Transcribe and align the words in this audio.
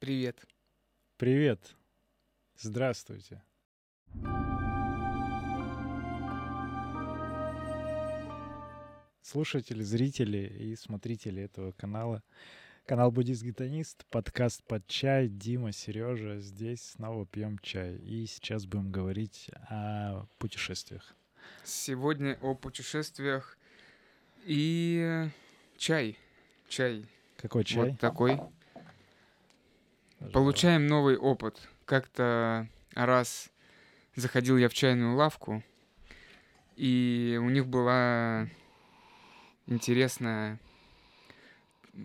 Привет. 0.00 0.44
Привет. 1.16 1.74
Здравствуйте. 2.56 3.42
Слушатели, 9.20 9.82
зрители 9.82 10.38
и 10.56 10.76
смотрители 10.76 11.42
этого 11.42 11.72
канала. 11.72 12.22
Канал 12.86 13.10
Буддист-гитанист, 13.10 14.06
подкаст 14.06 14.62
под 14.62 14.86
чай, 14.86 15.26
Дима, 15.26 15.72
Сережа. 15.72 16.38
Здесь 16.38 16.90
снова 16.90 17.26
пьем 17.26 17.58
чай. 17.58 17.96
И 17.96 18.24
сейчас 18.26 18.66
будем 18.66 18.92
говорить 18.92 19.50
о 19.68 20.26
путешествиях. 20.38 21.16
Сегодня 21.64 22.38
о 22.40 22.54
путешествиях 22.54 23.58
и 24.44 25.28
чай. 25.76 26.16
Чай. 26.68 27.04
Какой 27.36 27.64
чай? 27.64 27.90
Вот 27.90 27.98
такой. 27.98 28.40
Получаем 30.32 30.86
новый 30.86 31.16
опыт. 31.16 31.68
Как-то 31.84 32.68
раз 32.94 33.50
заходил 34.14 34.56
я 34.58 34.68
в 34.68 34.74
чайную 34.74 35.14
лавку, 35.14 35.62
и 36.76 37.38
у 37.40 37.48
них 37.50 37.66
была 37.66 38.48
интересная, 39.66 40.58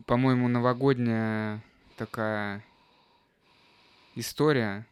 по-моему, 0.05 0.47
новогодняя 0.47 1.61
такая 1.97 2.63
история. 4.15 4.85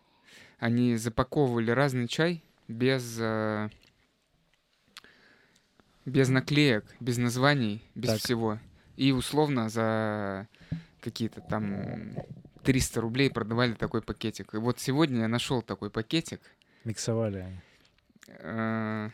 Они 0.59 0.95
запаковывали 0.95 1.71
разный 1.71 2.07
чай 2.07 2.43
без 2.67 3.17
э, 3.20 3.70
без 6.05 6.29
наклеек, 6.29 6.85
без 6.99 7.17
названий, 7.17 7.84
без 7.95 8.12
Так. 8.12 8.20
всего. 8.20 8.59
И 8.98 9.12
условно 9.12 9.70
за 9.70 10.48
какие-то 10.99 11.41
там 11.41 12.13
300 12.63 13.01
рублей 13.01 13.29
продавали 13.31 13.73
такой 13.73 14.01
пакетик. 14.01 14.53
И 14.53 14.57
вот 14.57 14.79
сегодня 14.79 15.21
я 15.21 15.27
нашел 15.27 15.61
такой 15.61 15.90
пакетик. 15.90 16.41
Миксовали 16.84 17.37
они. 17.40 17.57
Э, 18.40 19.09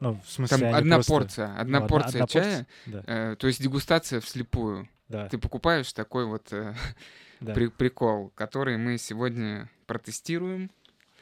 Ну, 0.00 0.20
в 0.24 0.28
смысле, 0.30 0.58
Там 0.58 0.74
одна 0.74 0.96
просто- 0.96 1.12
порция, 1.12 1.56
одна 1.60 1.80
Ну, 1.80 1.86
порция 1.86 2.22
одна 2.22 2.26
чая, 2.26 2.66
Да, 2.86 3.04
э, 3.06 3.36
то 3.38 3.46
есть 3.46 3.62
дегустация 3.62 4.20
вслепую. 4.20 4.88
да, 5.08 5.28
Ты 5.28 5.38
покупаешь 5.38 5.92
такой 5.92 6.26
вот 6.26 6.52
э, 6.52 6.74
да. 7.40 7.54
при- 7.54 7.68
прикол, 7.68 8.32
который 8.34 8.78
мы 8.78 8.98
сегодня 8.98 9.70
протестируем 9.86 10.70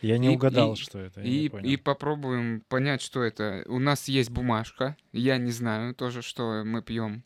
Я 0.01 0.17
не 0.17 0.33
и- 0.33 0.35
угадал, 0.35 0.73
и- 0.73 0.77
что 0.77 0.99
это. 0.99 1.21
и, 1.21 1.49
и 1.49 1.77
попробуем 1.77 2.63
понять, 2.69 3.03
что 3.03 3.23
это. 3.23 3.65
У 3.67 3.79
нас 3.79 4.09
есть 4.09 4.31
бумажка, 4.31 4.97
я 5.13 5.37
не 5.37 5.51
знаю 5.51 5.95
тоже, 5.95 6.23
что 6.23 6.63
мы 6.65 6.81
пьем. 6.83 7.23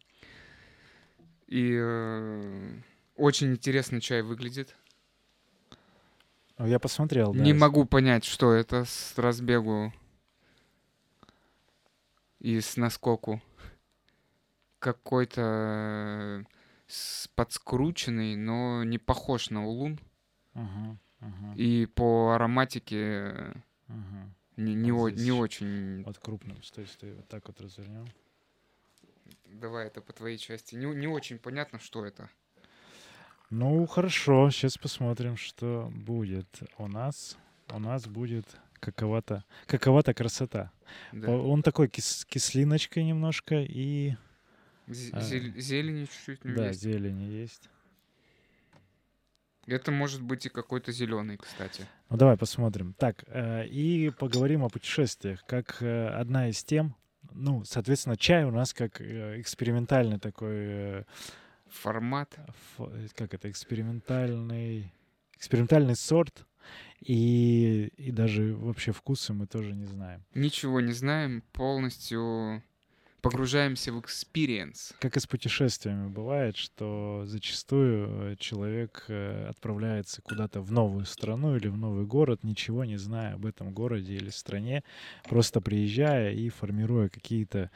И 1.47 1.79
э, 1.81 2.73
очень 3.17 3.53
интересно 3.53 4.01
чай 4.01 4.23
выглядит. 4.23 4.75
Я 6.59 6.79
посмотрел, 6.79 7.33
да. 7.35 7.41
Не 7.43 7.53
могу 7.53 7.85
понять, 7.85 8.25
что 8.25 8.53
это 8.53 8.85
с 8.85 9.19
разбегу 9.19 9.93
и 12.39 12.61
с 12.61 12.77
наскоку. 12.77 13.43
Какой-то 14.79 16.45
э, 16.91 17.27
подскрученный, 17.35 18.37
но 18.37 18.85
не 18.85 18.99
похож 18.99 19.51
на 19.51 19.67
улун. 19.67 19.99
Ага, 20.53 20.97
ага, 21.21 21.55
И 21.57 21.87
по 21.87 22.35
ароматике 22.35 23.55
ага. 23.89 24.31
не, 24.57 24.75
не, 24.75 24.93
Вот 24.93 25.07
о- 25.07 25.11
здесь 25.11 25.25
не 25.25 25.33
очень... 25.33 26.05
Вот 26.05 26.19
крупным. 26.19 26.63
Стой, 26.63 26.87
стой, 26.87 27.15
вот 27.15 27.27
так 27.29 27.49
вот 27.49 27.61
развернем. 27.61 28.07
Давай 29.47 29.87
это 29.87 30.01
по 30.01 30.13
твоей 30.13 30.37
части. 30.39 30.75
Не, 30.77 30.87
не 30.95 31.09
очень 31.09 31.39
понятно, 31.39 31.79
что 31.81 32.05
это. 32.05 32.29
Ну, 33.51 33.87
хорошо, 33.87 34.51
сейчас 34.51 34.77
посмотрим, 34.79 35.37
что 35.37 35.91
будет 35.95 36.49
у 36.79 36.87
нас. 36.89 37.37
У 37.71 37.79
нас 37.79 38.07
будет 38.07 38.47
какова-то 38.81 39.45
какова-то 39.67 40.13
красота. 40.13 40.71
Да. 41.13 41.31
Он 41.31 41.63
такой 41.63 41.89
кис- 41.89 42.25
кислиночкой 42.27 43.05
немножко 43.05 43.57
и 43.57 44.15
а, 45.13 45.21
зель- 45.21 45.59
зелени 45.59 46.05
чуть-чуть 46.05 46.41
в 46.43 46.45
нем 46.45 46.57
да, 46.57 46.69
есть. 46.69 46.83
зелени 46.83 47.23
есть. 47.25 47.71
Это 49.67 49.91
может 49.91 50.21
быть 50.21 50.45
и 50.45 50.51
какой-то 50.51 50.93
зеленый, 50.93 51.39
кстати. 51.39 51.87
Ну 52.11 52.19
давай 52.19 52.37
посмотрим. 52.37 52.93
Так, 52.99 53.25
э, 53.29 53.67
и 53.67 54.11
поговорим 54.11 54.63
о 54.63 54.69
путешествиях. 54.69 55.43
Как 55.47 55.81
э, 55.81 56.09
одна 56.09 56.51
из 56.51 56.63
тем, 56.63 56.95
ну, 57.33 57.65
соответственно, 57.65 58.19
чай 58.19 58.45
у 58.45 58.51
нас 58.51 58.75
как 58.75 59.01
э, 59.01 59.41
экспериментальный 59.41 60.19
такой, 60.19 60.51
э, 60.55 61.05
Формат. 61.83 62.39
э, 62.79 63.07
как 63.15 63.35
это, 63.35 63.51
экспериментальный, 63.51 64.93
экспериментальный 65.37 65.97
сорт. 65.97 66.47
И, 67.01 67.93
и 67.99 68.11
даже 68.11 68.55
вообще 68.55 68.93
вкусы 68.93 69.35
мы 69.35 69.47
тоже 69.47 69.75
не 69.75 69.85
знаем. 69.85 70.25
Ничего 70.35 70.81
не 70.81 70.93
знаем, 70.93 71.43
полностью 71.53 72.63
погружаемся 73.25 73.93
в 73.93 74.01
experience. 74.01 74.93
Как 75.01 75.17
и 75.17 75.21
с 75.21 75.27
путешествиями 75.27 76.09
бывает, 76.09 76.57
что 76.57 77.23
зачастую 77.25 78.33
э, 78.33 78.37
человек 78.37 79.05
э, 79.09 79.47
отправляется 79.49 80.21
куда-то 80.21 80.61
в 80.61 80.71
новую 80.71 81.07
страну 81.07 81.57
или 81.57 81.69
в 81.69 81.77
новый 81.77 82.05
город, 82.05 82.45
ничего 82.45 82.85
не 82.85 82.99
зная 82.99 83.35
об 83.35 83.47
этом 83.47 83.73
городе 83.73 84.15
или 84.15 84.29
стране, 84.29 84.85
просто 85.29 85.63
приезжая 85.63 86.33
и 86.35 86.51
формируя 86.51 87.09
какие-то 87.09 87.71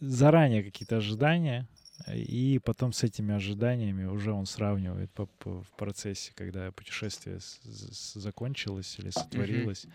заранее 0.00 0.64
какие-то 0.64 0.96
ожидания, 0.96 1.68
и 2.12 2.58
потом 2.62 2.92
с 2.92 3.02
этими 3.02 3.34
ожиданиями 3.34 4.04
уже 4.04 4.32
он 4.32 4.46
сравнивает 4.46 5.10
по- 5.12 5.26
по- 5.26 5.62
в 5.62 5.68
процессе, 5.76 6.32
когда 6.34 6.70
путешествие 6.72 7.40
с- 7.40 7.60
с- 7.62 8.14
закончилось 8.14 8.96
или 8.98 9.10
сотворилось. 9.10 9.86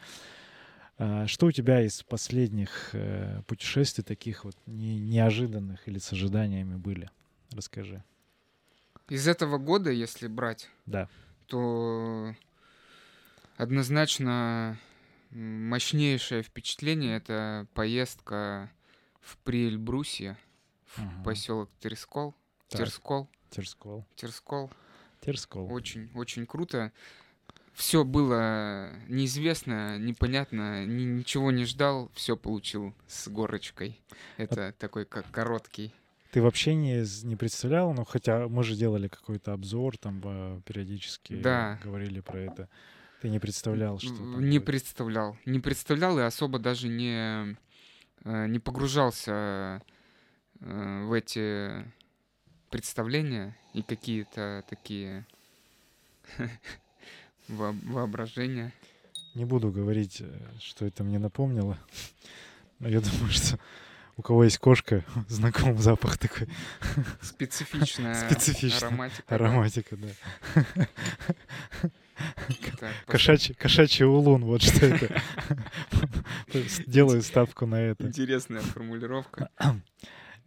А, 0.97 1.27
Что 1.27 1.45
у 1.47 1.51
тебя 1.51 1.81
из 1.85 2.03
последних 2.03 2.89
э, 2.93 3.41
путешествий 3.47 4.03
таких 4.03 4.43
вот 4.43 4.55
не- 4.65 4.99
неожиданных 4.99 5.87
или 5.87 5.97
с 5.99 6.11
ожиданиями 6.11 6.75
были? 6.75 7.09
Расскажи. 7.51 8.03
Из 9.07 9.27
этого 9.27 9.57
года, 9.57 9.89
если 9.91 10.27
брать, 10.27 10.69
Да. 10.85 11.07
то 11.47 12.35
однозначно 13.57 14.77
мощнейшее 15.31 16.43
впечатление 16.43 17.17
это 17.17 17.67
поездка 17.73 18.69
в 19.21 19.37
Приэльбрусье, 19.39 20.37
Мгм. 20.97 21.23
поселок 21.23 21.69
Терскол. 21.79 22.33
Так. 22.69 22.81
Терскол. 22.81 23.27
Терскол. 23.49 24.05
Терскол. 24.15 24.71
Терскол. 25.21 25.71
Очень, 25.71 26.09
очень 26.15 26.45
круто. 26.45 26.91
Все 27.73 28.03
было 28.03 28.91
неизвестно, 29.07 29.97
непонятно, 29.97 30.85
ни- 30.85 31.03
ничего 31.03 31.51
не 31.51 31.65
ждал, 31.65 32.11
все 32.13 32.35
получил 32.35 32.93
с 33.07 33.27
горочкой. 33.29 34.01
Это 34.37 34.73
такой 34.77 35.05
как 35.05 35.29
короткий. 35.31 35.93
Ты 36.31 36.41
вообще 36.41 36.75
не, 36.75 37.03
не 37.25 37.35
представлял, 37.35 37.93
ну 37.93 38.03
хотя 38.05 38.47
мы 38.47 38.63
же 38.63 38.75
делали 38.75 39.07
какой-то 39.07 39.53
обзор, 39.53 39.97
там 39.97 40.21
э, 40.23 40.61
периодически 40.65 41.33
Да. 41.41 41.79
говорили 41.83 42.19
про 42.19 42.39
это. 42.39 42.69
Ты 43.21 43.29
не 43.29 43.39
представлял, 43.39 43.97
что 43.99 44.11
Не 44.13 44.59
будет? 44.59 44.65
представлял. 44.65 45.37
Не 45.45 45.59
представлял 45.59 46.19
и 46.19 46.21
особо 46.21 46.59
даже 46.59 46.87
не, 46.87 47.57
э, 48.25 48.47
не 48.47 48.59
погружался 48.59 49.81
в 50.59 51.13
эти 51.13 51.85
представления 52.69 53.55
и 53.73 53.81
какие-то 53.81 54.63
такие 54.69 55.25
во- 57.47 57.75
воображения. 57.83 58.73
Не 59.35 59.45
буду 59.45 59.71
говорить, 59.71 60.17
э, 60.21 60.39
что 60.59 60.85
это 60.85 61.03
мне 61.03 61.19
напомнило. 61.19 61.77
Но 62.79 62.87
я 62.89 62.99
думаю, 63.01 63.29
что 63.29 63.59
у 64.17 64.21
кого 64.21 64.43
есть 64.43 64.57
кошка, 64.57 65.05
знаком 65.27 65.77
запах 65.77 66.17
такой. 66.17 66.47
Специфичная 67.21 68.15
Специфичная 68.29 68.89
ароматика. 68.89 69.35
Ароматика, 69.35 69.97
да. 69.97 70.87
Кошачий, 73.05 73.55
кошачий 73.55 74.05
улун, 74.05 74.43
вот 74.43 74.61
что 74.61 74.85
это. 74.85 75.21
Делаю 76.85 77.21
ставку 77.21 77.65
на 77.65 77.75
это. 77.75 78.05
Интересная 78.05 78.61
формулировка. 78.61 79.49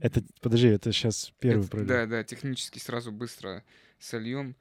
Это, 0.03 0.21
подожди, 0.41 0.67
это 0.67 0.91
сейчас 0.93 1.33
первый 1.39 1.61
Это- 1.63 1.71
пролив. 1.71 1.89
Да, 1.89 2.07
да, 2.07 2.25
технически 2.25 2.81
сразу 2.81 3.13
быстро 3.13 3.63
сольем. 4.01 4.57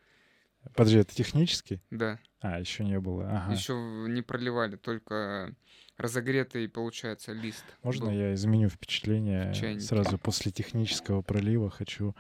Подожди, 0.76 1.00
это 1.00 1.16
технически? 1.16 1.82
Да, 1.90 2.20
А, 2.42 2.60
еще 2.60 2.84
не 2.86 3.00
было. 3.00 3.28
Ага. 3.28 3.54
еще 3.54 3.74
не 4.08 4.22
проливали, 4.22 4.76
только 4.76 5.56
разогретый, 5.98 6.70
получается, 6.70 7.34
лист. 7.34 7.64
Можно 7.82 8.06
был. 8.06 8.12
я 8.14 8.36
изменю 8.36 8.70
впечатление? 8.70 9.80
Сразу 9.80 10.20
после 10.20 10.52
технического 10.52 11.24
пролива 11.24 11.72
хочу 11.72 12.16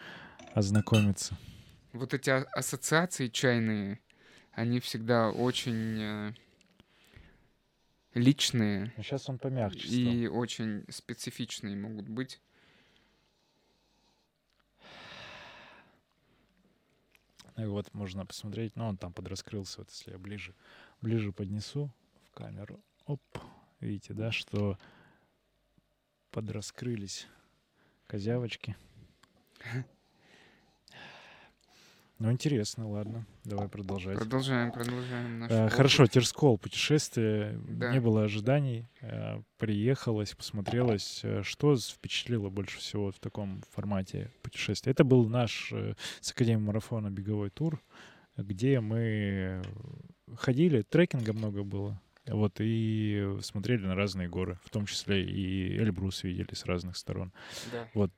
ознакомиться. 0.56 1.38
Вот 1.94 2.16
эти 2.16 2.32
а- 2.32 2.48
ассоциации 2.54 3.28
чайные, 3.28 4.00
они 4.54 4.80
всегда 4.80 5.30
очень 5.30 6.00
э, 6.02 6.34
личные 8.16 8.92
сейчас 8.98 9.30
он 9.30 9.38
помягче 9.38 9.80
стал. 9.88 9.98
и 10.14 10.28
очень 10.28 10.86
специфичные 10.90 11.76
могут 11.76 12.08
быть. 12.10 12.42
И 17.58 17.66
вот 17.66 17.94
можно 17.94 18.26
посмотреть, 18.26 18.76
ну, 18.76 18.88
он 18.88 18.98
там 18.98 19.14
подраскрылся, 19.14 19.80
вот 19.80 19.90
если 19.90 20.12
я 20.12 20.18
ближе, 20.18 20.54
ближе 21.02 21.32
поднесу 21.32 21.92
в 22.26 22.32
камеру. 22.32 22.84
Оп, 23.06 23.22
видите, 23.80 24.14
да, 24.14 24.32
что 24.32 24.78
подраскрылись 26.32 27.28
козявочки. 28.08 28.76
Ну, 32.22 32.32
интересно, 32.32 32.88
ладно. 32.88 33.26
Давай 33.46 33.68
продолжать. 33.68 34.16
Продолжаем, 34.20 34.72
продолжаем. 34.72 35.40
наш 35.40 35.50
Э, 35.52 35.64
опыт. 35.64 35.74
Хорошо, 35.74 36.06
Терскол, 36.06 36.60
путешествие, 36.60 37.60
Да. 37.68 37.92
не 37.92 38.00
было 38.00 38.24
ожиданий, 38.26 38.88
э, 39.02 39.42
приехалось, 39.58 40.36
посмотрелось. 40.36 41.22
Э, 41.24 41.42
Что 41.42 41.76
впечатлило 41.76 42.50
больше 42.52 42.78
всего 42.78 43.12
в 43.12 43.18
таком 43.20 43.64
формате 43.72 44.30
путешествия? 44.44 44.92
Это 44.92 45.04
был 45.04 45.28
наш 45.28 45.74
с 46.20 46.32
Академией 46.32 46.64
марафона 46.64 47.10
беговой 47.10 47.50
тур, 47.50 47.82
где 48.38 48.80
мы 48.82 49.64
ходили, 50.38 50.84
трекинга 50.84 51.34
много 51.34 51.64
было, 51.64 52.00
вот, 52.28 52.58
и 52.60 53.36
смотрели 53.42 53.84
на 53.84 53.96
разные 53.96 54.30
горы, 54.30 54.60
в 54.64 54.70
том 54.70 54.86
числе 54.86 55.26
и 55.26 55.76
Эльбрус 55.76 56.24
видели 56.24 56.54
с 56.54 56.66
разных 56.66 56.98
сторон. 56.98 57.34
Да. 57.72 57.88
Э, 57.96 58.10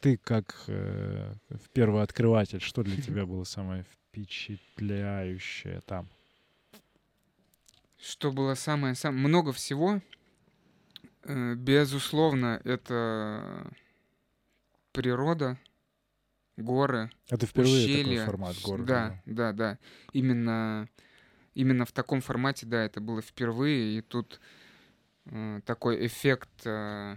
Ты 0.00 0.16
как 0.18 0.54
э, 0.68 1.34
первооткрыватель, 1.72 2.60
что 2.60 2.82
для 2.82 2.96
тебя 3.02 3.26
было 3.26 3.44
самое 3.44 3.84
впечатляющее 3.84 5.80
там? 5.82 6.08
Что 7.98 8.32
было 8.32 8.54
самое, 8.54 8.94
самое... 8.94 9.26
Много 9.26 9.52
всего. 9.52 10.00
Э, 11.24 11.54
Безусловно, 11.54 12.60
это 12.64 13.70
природа, 14.92 15.58
горы, 16.56 17.10
Это 17.30 17.46
впервые 17.46 17.86
такой 17.86 18.02
ущелья. 18.02 18.26
формат 18.26 18.56
города. 18.62 18.84
Да, 18.86 19.22
да, 19.26 19.52
да. 19.52 19.78
Именно, 20.12 20.88
именно 21.54 21.84
в 21.86 21.92
таком 21.92 22.20
формате, 22.20 22.66
да, 22.66 22.84
это 22.84 23.00
было 23.00 23.22
впервые. 23.22 23.98
И 23.98 24.00
тут 24.02 24.40
э, 25.26 25.60
такой 25.64 26.06
эффект 26.06 26.50
э, 26.66 27.16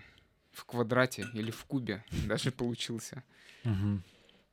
в 0.56 0.66
квадрате 0.66 1.28
или 1.34 1.52
в 1.52 1.66
кубе 1.66 2.04
даже 2.28 2.52
получился. 2.52 3.24
Мгм. 3.64 4.04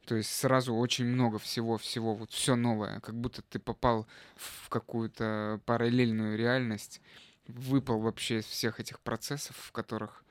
То 0.06 0.16
есть 0.16 0.34
сразу 0.34 0.74
очень 0.74 1.04
много 1.06 1.38
всего-всего, 1.38 2.14
вот 2.14 2.32
все 2.32 2.56
новое, 2.56 3.00
как 3.00 3.14
будто 3.14 3.40
ты 3.42 3.60
попал 3.60 4.06
в 4.34 4.68
какую-то 4.68 5.60
параллельную 5.64 6.36
реальность, 6.36 7.00
выпал 7.46 8.00
вообще 8.00 8.38
из 8.38 8.46
всех 8.46 8.80
этих 8.80 8.98
процессов, 9.00 9.56
в 9.56 9.70
которых 9.70 10.24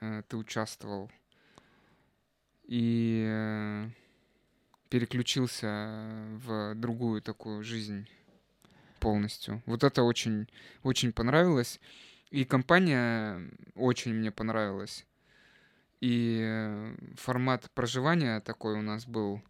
э, 0.00 0.22
ты 0.28 0.36
участвовал, 0.36 1.10
и 2.62 3.24
э, 3.26 3.88
переключился 4.88 6.04
в 6.44 6.74
другую 6.76 7.22
такую 7.22 7.64
жизнь 7.64 8.08
полностью. 9.00 9.62
Вот 9.66 9.82
это 9.82 10.04
очень, 10.04 10.48
очень 10.84 11.12
понравилось. 11.12 11.80
И 12.30 12.44
компания 12.44 13.50
очень 13.74 14.14
мне 14.14 14.30
понравилась. 14.30 15.06
И 16.00 16.40
э, 16.42 16.94
формат 17.16 17.70
проживания 17.74 18.40
такой 18.40 18.74
у 18.78 18.82
нас 18.82 19.06
был 19.06 19.40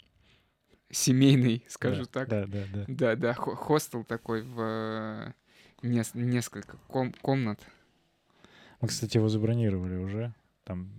семейный, 0.91 1.65
скажу 1.69 2.05
Да, 2.05 2.11
так. 2.11 2.29
Да, 2.29 2.47
да, 2.47 2.65
да. 2.73 2.85
Да, 2.89 3.17
да, 3.17 3.35
хо- 3.35 3.57
хостел 3.57 4.05
такой 4.05 4.43
в 4.43 4.61
э, 4.61 5.33
нес- 5.83 6.15
несколько 6.15 6.77
ком- 6.89 7.15
комнат. 7.23 7.61
Мы, 8.81 8.89
кстати, 8.89 9.17
его 9.17 9.29
забронировали 9.29 9.97
уже. 9.97 10.35
Там 10.65 10.91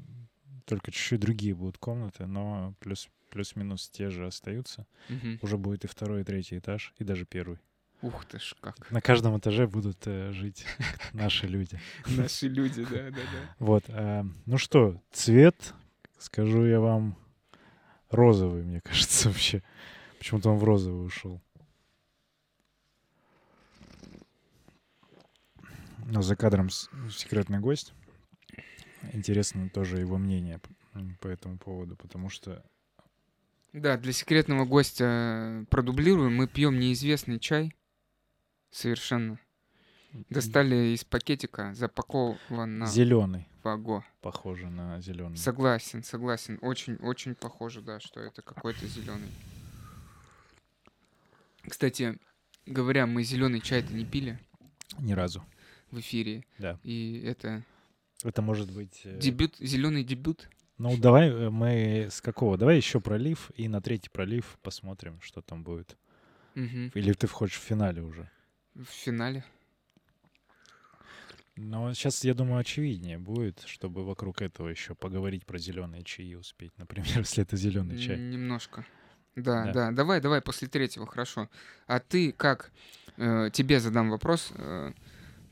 только 0.66 0.92
чуть-чуть 0.92 1.20
другие 1.20 1.54
будут 1.54 1.78
комнаты, 1.78 2.26
но 2.26 2.74
плюс, 2.80 3.10
плюс-минус 3.30 3.90
те 3.90 4.10
же 4.10 4.26
остаются. 4.26 4.88
Мгм. 5.10 5.40
Уже 5.42 5.58
будет 5.58 5.84
и 5.84 5.88
второй, 5.88 6.22
и 6.22 6.24
третий 6.24 6.58
этаж, 6.58 6.94
и 6.98 7.04
даже 7.04 7.26
первый. 7.26 7.60
Ух 8.04 8.26
ты 8.26 8.38
ж, 8.38 8.54
как. 8.60 8.92
На 8.92 9.00
каждом 9.00 9.38
этаже 9.38 9.66
будут 9.66 10.06
э, 10.08 10.34
жить 10.34 10.66
наши 11.14 11.48
люди. 11.48 11.80
Наши 12.06 12.50
люди, 12.50 12.84
да, 12.84 13.10
да, 13.10 13.12
да. 13.12 13.56
Вот. 13.60 13.86
а, 13.88 14.26
ну 14.46 14.58
что, 14.58 15.02
цвет, 15.14 15.74
скажу 16.20 16.66
я 16.66 16.82
вам, 16.82 17.16
розовый, 18.10 18.64
мне 18.64 18.82
кажется, 18.84 19.30
вообще. 19.30 19.64
Почему-то 20.18 20.50
он 20.50 20.58
в 20.58 20.66
розовый 20.66 21.06
ушел. 21.06 21.42
Но 26.06 26.22
за 26.22 26.36
кадром 26.36 26.70
секретный 27.10 27.60
гость. 27.60 27.94
Интересно 29.14 29.70
тоже 29.70 30.00
его 30.00 30.18
мнение 30.18 30.60
по 31.22 31.30
этому 31.30 31.58
поводу, 31.58 31.96
потому 31.96 32.28
что... 32.28 32.66
Да, 33.72 33.96
для 33.96 34.12
секретного 34.12 34.66
гостя 34.66 35.06
э, 35.06 35.66
продублируем. 35.70 36.36
Мы 36.36 36.48
пьем 36.50 36.78
неизвестный 36.80 37.40
чай. 37.40 37.74
Совершенно. 38.74 39.40
Достали 40.30 40.94
из 40.94 41.04
пакетика, 41.04 41.74
запаковано 41.74 42.86
Зеленый, 42.88 43.48
в 43.64 43.68
аго. 43.68 44.04
похоже 44.22 44.70
на 44.70 45.00
зеленый. 45.02 45.38
Согласен, 45.38 46.04
согласен. 46.04 46.60
Очень, 46.62 46.96
очень 46.98 47.34
похоже, 47.36 47.82
да, 47.82 48.00
что 48.00 48.20
это 48.20 48.42
какой-то 48.42 48.86
зеленый. 48.88 49.30
Кстати, 51.68 52.18
говоря, 52.66 53.08
мы 53.08 53.24
зеленый 53.24 53.62
чай-то 53.62 53.94
не 53.94 54.06
пили 54.06 54.40
Ни 55.00 55.14
разу. 55.14 55.44
в 55.92 56.00
эфире. 56.00 56.44
Да. 56.60 56.80
И 56.84 57.24
это 57.26 57.64
Это 58.24 58.42
может 58.42 58.72
быть... 58.72 59.02
э, 59.06 59.18
дебют, 59.20 59.56
зеленый 59.60 60.04
дебют. 60.04 60.50
Ну, 60.78 60.98
давай 60.98 61.30
э, 61.30 61.50
мы 61.50 62.08
с 62.12 62.22
какого? 62.22 62.58
Давай 62.58 62.78
еще 62.78 63.00
пролив, 63.00 63.50
и 63.56 63.68
на 63.68 63.82
третий 63.82 64.10
пролив 64.10 64.58
посмотрим, 64.62 65.20
что 65.22 65.42
там 65.42 65.64
будет. 65.64 65.96
Мгм. 66.56 66.92
Или 66.94 67.14
ты 67.14 67.28
хочешь 67.28 67.58
в 67.60 67.64
финале 67.64 68.02
уже? 68.02 68.30
В 68.76 68.86
финале. 68.86 69.44
Но 71.56 71.94
сейчас, 71.94 72.24
я 72.24 72.34
думаю, 72.34 72.58
очевиднее 72.60 73.20
будет, 73.20 73.62
чтобы 73.68 74.04
вокруг 74.04 74.42
этого 74.42 74.70
еще 74.70 74.96
поговорить 74.96 75.46
про 75.46 75.60
зеленые 75.60 76.04
чаи 76.04 76.34
успеть. 76.34 76.76
Например, 76.78 77.08
если 77.20 77.44
это 77.44 77.56
зеленый 77.58 77.98
чай. 78.00 78.18
Немножко. 78.18 78.86
Да, 79.36 79.66
Да. 79.66 79.72
да, 79.74 79.92
Давай, 79.92 80.20
давай 80.22 80.42
после 80.42 80.68
третьего, 80.68 81.06
хорошо. 81.06 81.50
А 81.88 82.00
ты 82.00 82.32
как? 82.32 82.72
э, 83.18 83.50
тебе 83.54 83.80
задам 83.80 84.10
вопрос 84.10 84.52
э, 84.56 84.94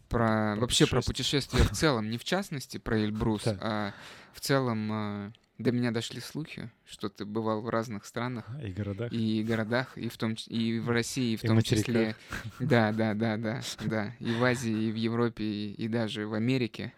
про, 0.10 0.56
Про 0.56 0.56
вообще 0.62 0.88
про 0.88 1.02
путешествие. 1.02 1.62
путешествия 1.62 1.64
в 1.64 1.78
целом, 1.78 2.10
не 2.10 2.18
в 2.18 2.24
частности 2.24 2.78
про 2.80 3.00
Эльбрус, 3.00 3.44
а 3.62 3.94
в 4.34 4.40
целом 4.40 4.92
э, 4.92 5.32
до 5.62 5.72
меня 5.72 5.92
дошли 5.92 6.20
слухи, 6.22 6.70
что 6.86 7.10
ты 7.10 7.26
бывал 7.26 7.62
в 7.62 7.70
разных 7.70 8.06
странах 8.06 8.46
И 8.64 8.72
городах. 8.72 9.12
и 9.12 9.44
городах, 9.44 9.98
и 9.98 10.10
в 10.10 10.18
том 10.18 10.36
и 10.48 10.80
в 10.80 10.90
России, 10.90 11.34
и 11.34 11.38
в 11.38 11.44
И 11.44 11.48
том 11.48 11.56
материках. 11.58 11.88
числе, 11.94 12.16
да, 12.60 12.92
да, 12.92 13.14
да, 13.14 13.38
да, 13.38 13.62
да, 13.80 14.16
и 14.20 14.34
в 14.34 14.44
Азии, 14.44 14.88
и 14.88 14.92
в 14.92 14.96
Европе, 14.96 15.44
и, 15.44 15.74
и 15.74 15.88
даже 15.88 16.28
в 16.28 16.34
Америке. 16.34 16.94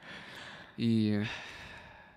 И 0.78 1.24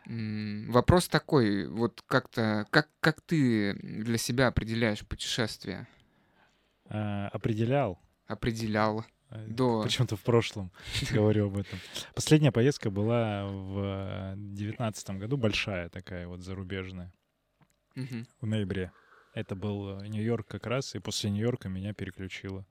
м, 0.07 0.71
вопрос 0.71 1.09
такой, 1.09 1.67
вот 1.69 2.03
как-то, 2.07 2.67
как 2.71 2.89
как 3.01 3.21
ты 3.21 3.75
для 3.75 4.19
себя 4.19 4.49
определяешь 4.49 5.07
путешествие? 5.07 5.87
А, 6.89 7.29
определял. 7.29 7.99
Определял. 8.27 9.05
Э, 9.31 9.47
До- 9.49 9.83
Почему-то 9.83 10.17
в 10.17 10.23
прошлом 10.23 10.71
говорю 11.13 11.47
об 11.49 11.57
этом. 11.59 11.79
Последняя 12.15 12.53
поездка 12.53 12.91
была 12.91 13.47
в 13.47 14.35
девятнадцатом 14.37 15.19
году, 15.19 15.37
большая 15.37 15.89
такая 15.89 16.27
вот 16.27 16.41
зарубежная, 16.41 17.13
в 18.41 18.47
ноябре. 18.47 18.93
Это 19.35 19.55
был 19.55 20.01
э, 20.01 20.07
Нью-Йорк 20.09 20.47
как 20.47 20.67
раз, 20.67 20.95
и 20.95 20.99
после 20.99 21.31
Нью-Йорка 21.31 21.69
меня 21.69 21.93
переключило. 21.93 22.67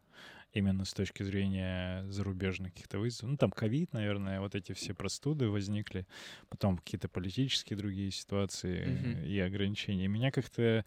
Именно 0.54 0.86
с 0.86 0.94
точки 0.94 1.22
зрения 1.22 2.06
зарубежных 2.10 2.72
каких-то 2.74 2.98
вызовов. 3.00 3.32
Ну, 3.32 3.38
там 3.38 3.52
ковид, 3.52 3.92
наверное, 3.92 4.40
вот 4.40 4.56
эти 4.56 4.72
все 4.72 4.94
простуды 4.94 5.50
возникли. 5.50 6.08
Потом 6.48 6.78
какие-то 6.78 7.10
политические 7.10 7.76
другие 7.78 8.10
ситуации 8.10 8.84
э, 8.86 9.26
и 9.28 9.38
ограничения. 9.40 10.06
И 10.06 10.08
меня 10.08 10.32
как-то 10.32 10.86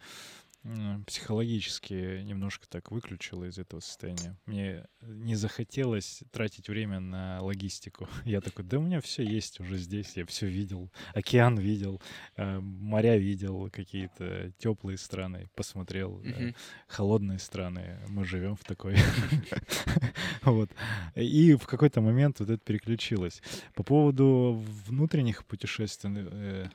психологически 1.07 2.21
немножко 2.23 2.67
так 2.67 2.91
выключило 2.91 3.45
из 3.45 3.57
этого 3.57 3.79
состояния. 3.79 4.37
Мне 4.45 4.85
не 5.01 5.35
захотелось 5.35 6.21
тратить 6.31 6.67
время 6.69 6.99
на 6.99 7.41
логистику. 7.41 8.07
Я 8.25 8.41
такой, 8.41 8.65
да 8.65 8.77
у 8.77 8.81
меня 8.81 8.99
все 9.01 9.23
есть 9.23 9.59
уже 9.59 9.77
здесь, 9.77 10.17
я 10.17 10.25
все 10.25 10.47
видел. 10.47 10.91
Океан 11.13 11.57
видел, 11.57 12.01
э, 12.35 12.59
моря 12.59 13.17
видел, 13.17 13.69
какие-то 13.71 14.51
теплые 14.57 14.97
страны 14.97 15.49
посмотрел, 15.55 16.21
э, 16.23 16.29
Мгм. 16.29 16.55
холодные 16.87 17.39
страны. 17.39 17.99
Мы 18.07 18.25
живем 18.25 18.55
в 18.55 18.63
такой. 18.63 18.95
Вот. 20.43 20.69
И 21.15 21.53
в 21.55 21.65
какой-то 21.67 22.01
момент 22.01 22.39
вот 22.39 22.49
это 22.49 22.63
переключилось. 22.63 23.41
По 23.75 23.83
поводу 23.83 24.63
внутренних 24.87 25.45
путешествий, 25.45 26.11
э, 26.15 26.67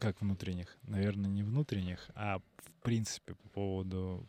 как 0.00 0.20
внутренних? 0.20 0.76
Наверное, 0.82 1.30
не 1.30 1.42
внутренних, 1.42 2.10
а 2.14 2.38
в 2.38 2.70
принципе 2.82 3.34
по 3.34 3.48
поводу 3.48 4.26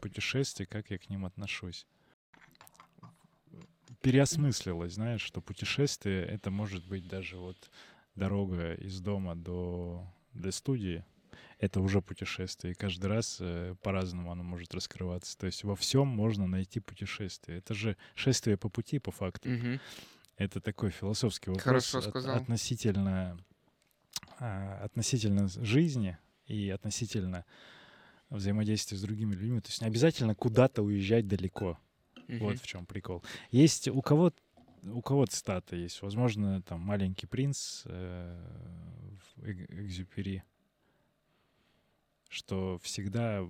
путешествий, 0.00 0.66
как 0.66 0.90
я 0.90 0.98
к 0.98 1.08
ним 1.08 1.24
отношусь. 1.24 1.86
Переосмыслилось, 4.02 4.94
знаешь, 4.94 5.20
что 5.20 5.40
путешествие— 5.40 6.24
это 6.26 6.50
может 6.50 6.86
быть 6.86 7.06
даже 7.08 7.36
вот 7.36 7.70
дорога 8.14 8.74
из 8.74 9.00
дома 9.00 9.34
до, 9.34 10.06
до 10.32 10.50
студии. 10.52 11.04
это 11.58 11.80
уже 11.80 12.00
путешествие. 12.00 12.72
И 12.72 12.74
каждый 12.74 13.06
раз 13.06 13.36
э, 13.40 13.74
по-разному 13.82 14.32
оно 14.32 14.42
может 14.42 14.74
раскрываться. 14.74 15.36
То 15.36 15.44
есть 15.46 15.62
во 15.64 15.76
всем 15.76 16.06
можно 16.08 16.46
найти 16.46 16.80
путешествие. 16.80 17.58
Это 17.58 17.74
же 17.74 17.96
шествие 18.14 18.56
по 18.56 18.70
пути, 18.70 18.98
по 18.98 19.10
факту. 19.10 19.50
Мгм. 19.50 19.78
Это 20.38 20.60
такой 20.62 20.90
философский 20.90 21.50
вопрос 21.50 21.62
Хорошо 21.64 21.98
от- 21.98 22.04
сказал. 22.04 22.36
относительно, 22.36 23.32
а, 23.32 23.38
относительно 24.40 25.48
жизни 25.48 26.18
и 26.46 26.70
относительно 26.70 27.44
взаимодействия 28.30 28.96
с 28.96 29.02
другими 29.02 29.34
людьми. 29.34 29.60
То 29.60 29.68
есть 29.68 29.80
не 29.80 29.86
обязательно 29.86 30.34
куда-то 30.34 30.82
уезжать 30.82 31.28
далеко. 31.28 31.78
Мгм. 32.28 32.38
Вот 32.38 32.58
в 32.58 32.66
чем 32.66 32.86
прикол. 32.86 33.22
Есть 33.50 33.88
у 33.88 34.00
кого 34.02 34.32
у 34.82 35.02
кого 35.02 35.26
цитата 35.26 35.76
есть. 35.76 36.00
Возможно, 36.00 36.62
там 36.62 36.80
маленький 36.80 37.26
принц 37.26 37.82
э, 37.84 38.40
в 39.36 39.44
Экзюпери, 39.44 40.42
что 42.30 42.78
всегда 42.82 43.46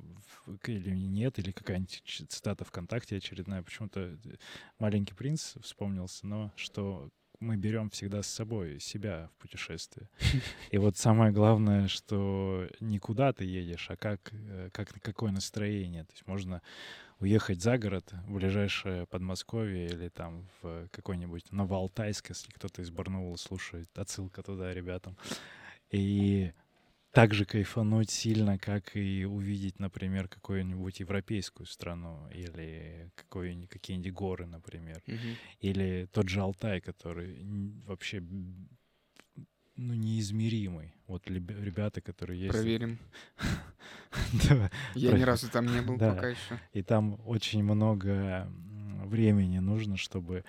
или 0.66 0.96
нет, 0.96 1.38
или 1.38 1.52
какая-нибудь 1.52 2.02
цитата 2.28 2.64
ВКонтакте 2.64 3.16
очередная. 3.16 3.62
Почему-то 3.62 4.00
э, 4.00 4.16
маленький 4.80 5.14
принц 5.14 5.54
вспомнился, 5.62 6.26
но 6.26 6.52
что 6.56 7.10
мы 7.40 7.56
берем 7.56 7.88
всегда 7.90 8.22
с 8.22 8.26
собой 8.26 8.78
себя 8.80 9.30
в 9.34 9.42
путешествие. 9.42 10.08
И 10.70 10.78
вот 10.78 10.96
самое 10.96 11.32
главное, 11.32 11.88
что 11.88 12.68
не 12.80 12.98
куда 12.98 13.32
ты 13.32 13.44
едешь, 13.44 13.86
а 13.90 13.96
как, 13.96 14.32
э, 14.32 14.68
как 14.72 14.88
какое 15.02 15.32
настроение. 15.32 16.04
То 16.04 16.12
есть 16.12 16.26
можно 16.26 16.62
уехать 17.18 17.62
за 17.62 17.78
город, 17.78 18.12
в 18.26 18.34
ближайшее 18.34 19.06
Подмосковье 19.06 19.86
или 19.86 20.08
там 20.08 20.46
в 20.62 20.88
какой-нибудь 20.90 21.50
Новоалтайск, 21.50 22.30
если 22.30 22.50
кто-то 22.50 22.82
из 22.82 22.90
Барнаула 22.90 23.36
слушает, 23.36 23.88
отсылка 23.96 24.42
туда 24.42 24.72
ребятам. 24.72 25.16
И 25.90 26.52
так 27.12 27.34
же 27.34 27.44
кайфануть 27.44 28.10
сильно, 28.10 28.58
как 28.58 28.96
и 28.96 29.24
увидеть, 29.24 29.80
например, 29.80 30.28
какую-нибудь 30.28 31.00
европейскую 31.00 31.66
страну 31.66 32.28
или 32.32 33.10
какие-нибудь 33.26 34.12
горы, 34.12 34.46
например. 34.46 35.02
Мгм. 35.06 35.36
Или 35.60 36.08
тот 36.12 36.28
же 36.28 36.40
Алтай, 36.40 36.80
который 36.80 37.38
вообще 37.86 38.22
ну, 39.76 39.94
неизмеримый. 39.94 40.94
Вот 41.06 41.28
ребята, 41.28 42.00
которые 42.00 42.40
есть. 42.40 42.52
Проверим. 42.52 42.98
Я 44.94 45.12
ни 45.12 45.22
разу 45.22 45.50
там 45.50 45.66
не 45.66 45.80
был 45.80 45.98
пока 45.98 46.28
еще. 46.28 46.60
и 46.72 46.82
там 46.82 47.20
очень 47.26 47.62
много 47.64 48.48
времени 49.04 49.58
нужно, 49.58 49.96
чтобы 49.96 50.44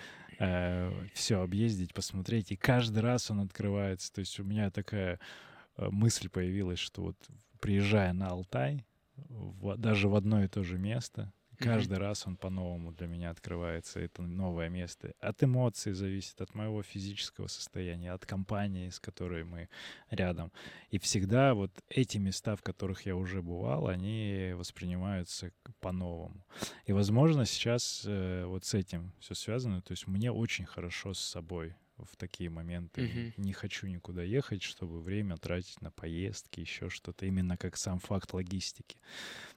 все 1.13 1.41
объездить, 1.41 1.93
посмотреть. 1.93 2.51
И 2.51 2.55
каждый 2.55 2.99
раз 2.99 3.31
он 3.31 3.39
открывается. 3.41 4.11
То 4.11 4.19
есть 4.19 4.39
у 4.39 4.43
меня 4.43 4.71
такая 4.71 5.15
э, 5.15 5.50
мысль 5.77 6.29
появилась, 6.29 6.79
что 6.79 7.01
вот 7.01 7.17
приезжая 7.59 8.13
на 8.13 8.27
Алтай, 8.27 8.85
в- 9.15 9.77
даже 9.77 10.07
в 10.07 10.15
одно 10.15 10.43
и 10.43 10.47
то 10.47 10.63
же 10.63 10.77
место, 10.77 11.31
каждый 11.57 11.97
раз 11.99 12.25
он 12.25 12.37
по-новому 12.37 12.91
для 12.91 13.07
меня 13.07 13.29
открывается. 13.29 13.99
Это 13.99 14.23
новое 14.23 14.69
место. 14.69 15.13
От 15.19 15.43
эмоций 15.43 15.93
зависит, 15.93 16.41
от 16.41 16.55
моего 16.55 16.81
физического 16.81 17.47
состояния, 17.47 18.13
от 18.13 18.25
компании, 18.25 18.89
с 18.89 18.99
которой 18.99 19.43
мы 19.43 19.69
рядом. 20.09 20.51
И 20.89 20.97
всегда 20.97 21.53
вот 21.53 21.71
эти 21.89 22.17
места, 22.17 22.55
в 22.55 22.63
которых 22.63 23.05
я 23.05 23.15
уже 23.15 23.41
бывал, 23.41 23.87
они 23.87 24.53
воспринимаются 24.55 25.51
по-новому. 25.79 26.43
И, 26.87 26.93
возможно, 26.93 27.45
сейчас 27.45 28.03
э, 28.07 28.45
вот 28.45 28.65
с 28.65 28.73
этим 28.73 29.13
все 29.19 29.35
связано. 29.35 29.81
То 29.81 29.91
есть 29.91 30.07
мне 30.07 30.31
очень 30.31 30.65
хорошо 30.65 31.13
с 31.13 31.19
собой 31.19 31.75
в 32.05 32.15
такие 32.15 32.49
моменты. 32.49 33.01
Мгм. 33.01 33.33
Не 33.37 33.53
хочу 33.53 33.87
никуда 33.87 34.23
ехать, 34.23 34.63
чтобы 34.63 35.01
время 35.01 35.37
тратить 35.37 35.81
на 35.81 35.91
поездки, 35.91 36.59
еще 36.61 36.89
что-то. 36.89 37.25
Именно 37.25 37.57
как 37.57 37.77
сам 37.77 37.99
факт 37.99 38.33
логистики. 38.33 38.97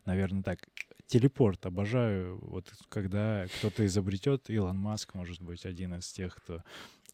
Наверное, 0.04 0.42
так. 0.42 0.68
Телепорт 1.06 1.66
обожаю. 1.66 2.38
Вот 2.38 2.72
когда 2.88 3.46
кто-то 3.58 3.84
изобретет, 3.84 4.48
Илон 4.48 4.78
Маск, 4.78 5.14
может 5.14 5.42
быть, 5.42 5.66
один 5.66 5.94
из 5.94 6.10
тех, 6.10 6.34
кто 6.36 6.62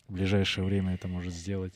в 0.07 0.13
ближайшее 0.13 0.65
время 0.65 0.95
это 0.95 1.09
может 1.09 1.33
сделать. 1.35 1.75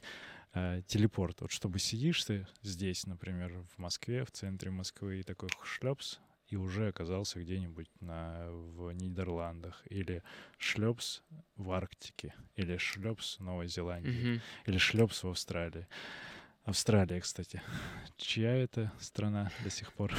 э, 0.55 0.83
телепорт. 0.87 1.41
Вот 1.41 1.51
чтобы 1.51 1.79
сидишь 1.79 2.25
ты 2.25 2.47
здесь, 2.63 3.07
например, 3.07 3.53
в 3.75 3.79
Москве, 3.79 4.25
в 4.25 4.31
центре 4.31 4.71
Москвы, 4.71 5.21
и 5.21 5.23
такой 5.23 5.49
шлепс, 5.65 6.21
и 6.49 6.57
уже 6.57 6.89
оказался 6.89 7.41
где-нибудь 7.41 7.89
на, 8.01 8.47
в 8.51 8.91
Нидерландах, 8.93 9.83
или 9.89 10.23
шлепс 10.59 11.23
в 11.57 11.71
Арктике, 11.73 12.35
или 12.57 12.77
шлепс 12.77 13.39
в 13.39 13.43
Новой 13.43 13.69
Зеландии, 13.69 14.33
Мгм. 14.33 14.41
или 14.67 14.79
шлепс 14.79 15.23
в 15.23 15.29
Австралии. 15.29 15.87
Австралия, 16.65 17.21
кстати. 17.21 17.61
Чья 18.17 18.51
это 18.55 18.91
страна 18.99 19.51
до 19.63 19.69
сих 19.71 19.93
пор? 19.93 20.15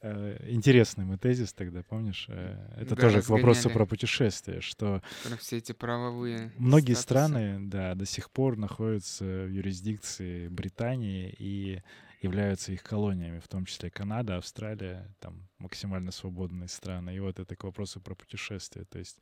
Э, 0.00 0.46
Интересный 0.48 1.04
мы 1.04 1.16
тезис 1.18 1.52
тогда, 1.52 1.82
помнишь? 1.82 2.26
Э, 2.28 2.56
Это 2.76 2.94
Да, 2.94 3.02
тоже 3.02 3.22
к 3.22 3.28
вопросу 3.28 3.68
про 3.70 3.84
путешествия, 3.86 4.60
что 4.60 5.02
Про 5.24 5.36
все 5.36 5.56
эти 5.58 5.72
правовые 5.72 6.52
Многие 6.56 6.94
статусы. 6.94 7.02
страны, 7.02 7.58
да, 7.68 7.94
до 7.94 8.06
сих 8.06 8.30
пор 8.30 8.56
находятся 8.56 9.24
в 9.24 9.48
юрисдикции 9.50 10.48
Британии 10.48 11.34
и 11.38 11.82
являются 12.20 12.72
их 12.72 12.82
колониями, 12.82 13.38
в 13.38 13.48
том 13.48 13.64
числе 13.64 13.90
Канада, 13.90 14.36
Австралия, 14.36 15.06
там 15.20 15.48
максимально 15.58 16.10
свободные 16.10 16.68
страны. 16.68 17.14
И 17.14 17.20
вот 17.20 17.38
это 17.38 17.56
к 17.56 17.64
вопросу 17.64 18.00
про 18.00 18.14
путешествия. 18.14 18.84
То 18.84 18.98
есть 18.98 19.18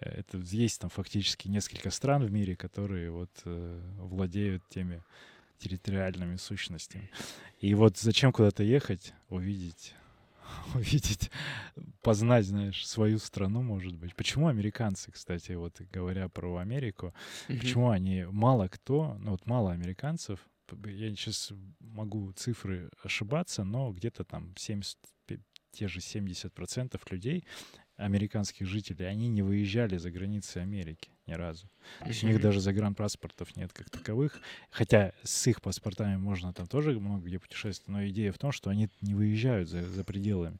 э, 0.00 0.08
это 0.08 0.38
есть 0.38 0.80
там 0.80 0.90
фактически 0.90 1.48
несколько 1.48 1.90
стран 1.90 2.24
в 2.24 2.32
мире, 2.32 2.56
которые 2.56 3.10
вот 3.10 3.30
э, 3.44 3.80
владеют 3.98 4.62
теми 4.68 5.02
территориальными 5.58 6.36
сущностями. 6.36 7.10
И 7.60 7.74
вот 7.74 7.98
зачем 7.98 8.32
куда-то 8.32 8.62
ехать, 8.62 9.12
увидеть 9.28 9.94
увидеть, 10.74 11.30
познать, 12.02 12.46
знаешь, 12.46 12.86
свою 12.86 13.18
страну, 13.18 13.62
может 13.62 13.94
быть. 13.94 14.14
Почему 14.14 14.48
американцы, 14.48 15.10
кстати, 15.10 15.52
вот 15.52 15.80
говоря 15.92 16.28
про 16.28 16.56
Америку, 16.56 17.14
Мгм. 17.48 17.58
Почему 17.58 17.90
они 17.90 18.24
мало 18.30 18.68
кто, 18.68 19.16
ну 19.20 19.32
вот 19.32 19.46
мало 19.46 19.72
американцев, 19.72 20.40
я 20.86 21.08
сейчас 21.10 21.52
могу 21.80 22.32
цифры 22.32 22.90
ошибаться, 23.02 23.64
но 23.64 23.92
где-то 23.92 24.24
там 24.24 24.54
70, 24.56 24.98
пе- 25.26 25.40
те 25.72 25.88
же 25.88 26.00
70% 26.00 27.00
людей, 27.10 27.44
американских 27.96 28.66
жителей, 28.66 29.06
они 29.06 29.28
не 29.28 29.42
выезжали 29.42 29.98
за 29.98 30.10
границы 30.10 30.58
Америки 30.58 31.10
ни 31.26 31.32
разу. 31.34 31.68
То 32.00 32.08
есть 32.08 32.24
у 32.24 32.26
них 32.28 32.40
даже 32.40 32.60
загранпаспортов 32.60 33.54
нет 33.56 33.72
как 33.72 33.90
таковых. 33.90 34.40
Хотя 34.70 35.12
с 35.22 35.46
их 35.46 35.60
паспортами 35.60 36.16
можно 36.16 36.52
там 36.52 36.66
тоже 36.66 36.98
много 36.98 37.26
где 37.26 37.38
путешествовать, 37.38 37.88
но 37.88 38.08
идея 38.08 38.32
в 38.32 38.38
том, 38.38 38.52
что 38.52 38.70
они 38.70 38.88
не 39.02 39.14
выезжают 39.14 39.68
за, 39.68 39.86
за 39.86 40.02
пределами. 40.02 40.58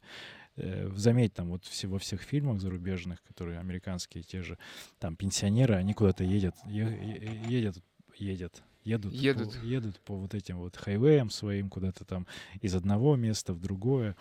Э, 0.57 0.91
Заметь, 0.95 1.33
там 1.33 1.49
вот 1.49 1.65
все, 1.65 1.89
во 1.89 1.99
всех 1.99 2.21
фильмах 2.23 2.61
зарубежных, 2.61 3.23
которые 3.23 3.59
американские, 3.59 4.23
те 4.23 4.43
же, 4.43 4.59
там 4.99 5.17
пенсионеры, 5.17 5.75
они 5.77 5.95
куда-то 5.95 6.23
едят, 6.25 6.55
е- 6.67 7.43
едят, 7.49 7.77
едят, 8.19 8.63
едут, 8.85 9.13
Едут. 9.13 9.53
По, 9.55 9.65
едут 9.65 10.01
по 10.01 10.17
вот 10.17 10.35
этим 10.35 10.59
вот 10.59 10.77
хайвеям 10.77 11.31
своим 11.31 11.69
куда-то 11.69 12.05
там 12.05 12.27
из 12.61 12.75
одного 12.75 13.17
места 13.17 13.53
в 13.53 13.61
другое. 13.61 14.17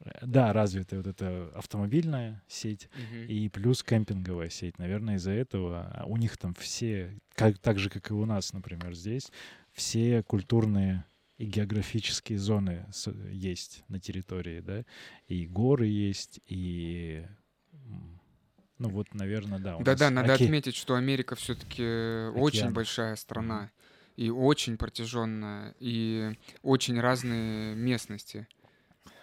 Э, 0.00 0.10
Да, 0.26 0.52
развитая 0.52 1.00
вот 1.00 1.06
эта 1.06 1.50
автомобильная 1.54 2.42
сеть, 2.48 2.88
Мгм. 2.96 3.26
и 3.26 3.48
плюс 3.48 3.82
кемпинговая 3.82 4.50
сеть. 4.50 4.78
Наверное, 4.78 5.16
из-за 5.16 5.30
этого 5.32 5.90
а, 5.94 6.04
у 6.06 6.16
них 6.16 6.36
там 6.36 6.54
все, 6.54 7.18
как, 7.34 7.58
так 7.58 7.78
же, 7.78 7.90
как 7.90 8.10
и 8.10 8.14
у 8.14 8.24
нас, 8.26 8.52
например, 8.52 8.94
здесь, 8.94 9.30
все 9.72 10.22
культурные 10.22 11.04
и 11.38 11.46
географические 11.46 12.38
зоны 12.38 12.86
есть 13.32 13.82
на 13.88 13.98
территории, 13.98 14.60
да, 14.60 14.84
и 15.26 15.46
горы 15.46 15.86
есть, 15.86 16.40
и, 16.46 17.26
ну 18.78 18.88
вот, 18.88 19.14
наверное, 19.14 19.58
да. 19.58 19.76
Да-да, 19.78 20.10
нас 20.10 20.14
надо 20.14 20.34
оке- 20.34 20.44
отметить, 20.44 20.74
что 20.76 20.94
Америка 20.94 21.34
все-таки 21.34 22.28
очень 22.34 22.60
Океан. 22.60 22.72
большая 22.74 23.16
страна 23.16 23.70
и 24.16 24.30
очень 24.30 24.76
протяженная, 24.76 25.74
и 25.80 26.36
очень 26.62 27.00
разные 27.00 27.74
местности. 27.74 28.46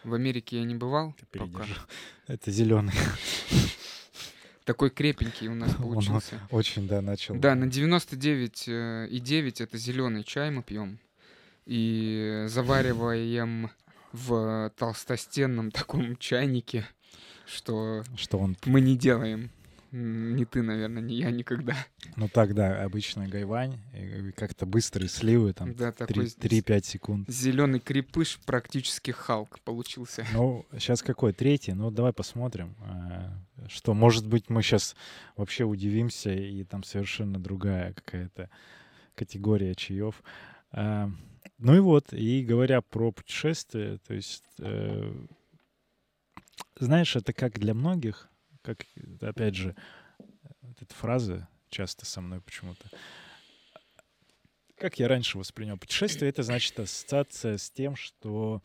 В 0.04 0.14
Америке 0.14 0.58
я 0.60 0.66
не 0.66 0.76
бывал 0.76 1.16
Ты 1.20 1.26
пока. 1.40 1.66
Это 2.28 2.52
зеленый. 2.52 2.94
Такой 4.66 4.90
крепенький 4.90 5.48
у 5.48 5.56
нас 5.56 5.74
Он 5.78 5.84
получился. 5.84 6.40
Очень, 6.50 6.88
да, 6.88 7.02
начал. 7.02 7.36
Да, 7.36 7.56
на 7.56 7.66
99,9 7.66 9.64
это 9.64 9.78
зеленый 9.78 10.24
чай 10.24 10.52
мы 10.52 10.64
пьем. 10.64 11.00
И 11.66 12.46
завариваем 12.48 13.70
в 14.12 14.72
толстостенном 14.78 15.72
таком 15.72 16.18
чайнике, 16.18 16.86
что 17.46 18.04
Что 18.16 18.40
он, 18.40 18.58
мы 18.66 18.82
не 18.82 18.98
делаем. 18.98 19.52
Не 19.92 20.46
ты, 20.46 20.62
наверное, 20.62 21.02
не 21.02 21.16
я 21.16 21.32
никогда. 21.32 21.76
ну 22.16 22.30
так, 22.30 22.54
да, 22.54 22.82
обычно 22.84 23.28
гайвань, 23.28 23.78
и 23.94 24.32
как-то 24.32 24.66
быстрые 24.66 25.10
сливы, 25.10 25.52
там, 25.54 25.74
Да, 25.76 25.92
такой 25.92 26.26
3-5 26.26 26.86
секунд. 26.86 27.30
зеленый 27.30 27.80
крепыш, 27.82 28.40
практически 28.46 29.12
Халк 29.12 29.60
получился. 29.60 30.26
Ну, 30.34 30.66
сейчас 30.74 31.04
какой? 31.04 31.34
Третий? 31.34 31.74
Ну, 31.74 31.92
давай 31.92 32.14
посмотрим. 32.14 32.76
а, 32.80 33.34
Что, 33.68 33.94
может 33.94 34.26
быть, 34.28 34.50
мы 34.50 34.62
сейчас 34.64 34.96
вообще 35.36 35.66
удивимся, 35.66 36.34
и 36.34 36.64
там 36.64 36.84
совершенно 36.84 37.38
другая 37.38 37.94
какая-то 37.94 38.50
категория 39.16 39.76
чаев. 39.76 40.24
А, 40.72 41.12
Ну 41.58 41.76
и 41.76 41.80
вот, 41.80 42.14
и 42.14 42.44
говоря 42.46 42.82
про 42.82 43.12
путешествия, 43.12 44.00
то 44.08 44.14
есть, 44.14 44.44
э, 44.60 45.14
знаешь, 46.80 47.16
это 47.16 47.34
как 47.34 47.60
для 47.60 47.74
многих, 47.74 48.30
как, 48.62 48.86
опять 49.22 49.56
же, 49.56 49.76
эта 50.80 50.94
фраза 50.94 51.48
часто 51.70 52.06
со 52.06 52.22
мной 52.22 52.42
почему-то. 52.42 52.90
Как 54.76 55.00
я 55.00 55.08
раньше 55.08 55.38
воспринял 55.38 55.78
путешествие, 55.78 56.30
это 56.30 56.44
значит 56.44 56.80
ассоциация 56.80 57.58
с 57.58 57.70
тем, 57.70 57.96
что 57.96 58.62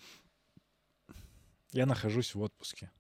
я 1.73 1.87
нахожусь 1.87 2.35
в 2.35 2.41
отпуске. 2.41 2.91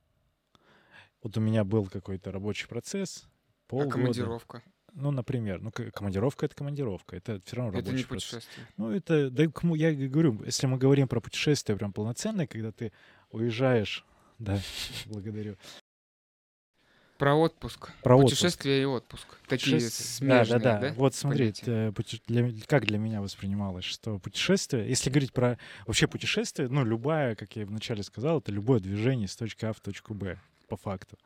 Вот 1.22 1.36
у 1.36 1.40
меня 1.40 1.64
был 1.64 1.86
какой-то 1.86 2.30
рабочий 2.30 2.68
процесс, 2.68 3.26
полгода. 3.66 3.90
А 3.90 3.92
командировка? 3.92 4.62
Ну, 4.92 5.10
например, 5.10 5.60
ну, 5.60 5.70
командировка— 5.70 6.46
это 6.46 6.54
командировка, 6.54 7.16
это 7.16 7.40
все 7.44 7.56
равно 7.56 7.72
рабочий 7.72 7.88
Это 7.88 7.96
не 7.98 8.04
процесс. 8.04 8.30
путешествие. 8.30 8.66
Ну, 8.76 8.90
это, 8.90 9.30
да, 9.30 9.42
я 9.42 10.08
говорю, 10.08 10.42
если 10.44 10.66
мы 10.66 10.78
говорим 10.78 11.08
про 11.08 11.20
путешествие 11.20 11.76
прям 11.76 11.92
полноценное, 11.92 12.46
когда 12.46 12.72
ты 12.72 12.92
уезжаешь, 13.30 14.04
да, 14.38 14.58
благодарю, 15.06 15.56
про 17.16 17.34
отпуск. 17.34 17.90
Про 18.02 18.18
Путешествие 18.18 18.86
отпуск. 18.86 19.24
и 19.24 19.26
отпуск. 19.26 19.48
Такие 19.48 19.80
смежные, 19.80 20.58
да, 20.58 20.78
да, 20.78 20.88
да. 20.88 20.94
Вот 20.94 21.14
смотри, 21.14 21.52
э, 21.66 21.92
для, 22.26 22.52
как 22.66 22.86
для 22.86 22.98
меня 22.98 23.20
воспринималось, 23.22 23.84
что 23.84 24.18
путешествие, 24.18 24.88
если 24.88 25.10
говорить 25.10 25.32
про 25.32 25.58
вообще 25.86 26.06
путешествие, 26.06 26.68
ну, 26.68 26.84
любая, 26.84 27.34
как 27.34 27.56
я 27.56 27.66
вначале 27.66 28.02
сказал, 28.02 28.38
это 28.38 28.52
любое 28.52 28.80
движение 28.80 29.28
с 29.28 29.36
точки 29.36 29.64
А 29.64 29.72
в 29.72 29.80
точку 29.80 30.14
Б 30.14 30.38
по 30.66 30.76
факту. 30.76 31.16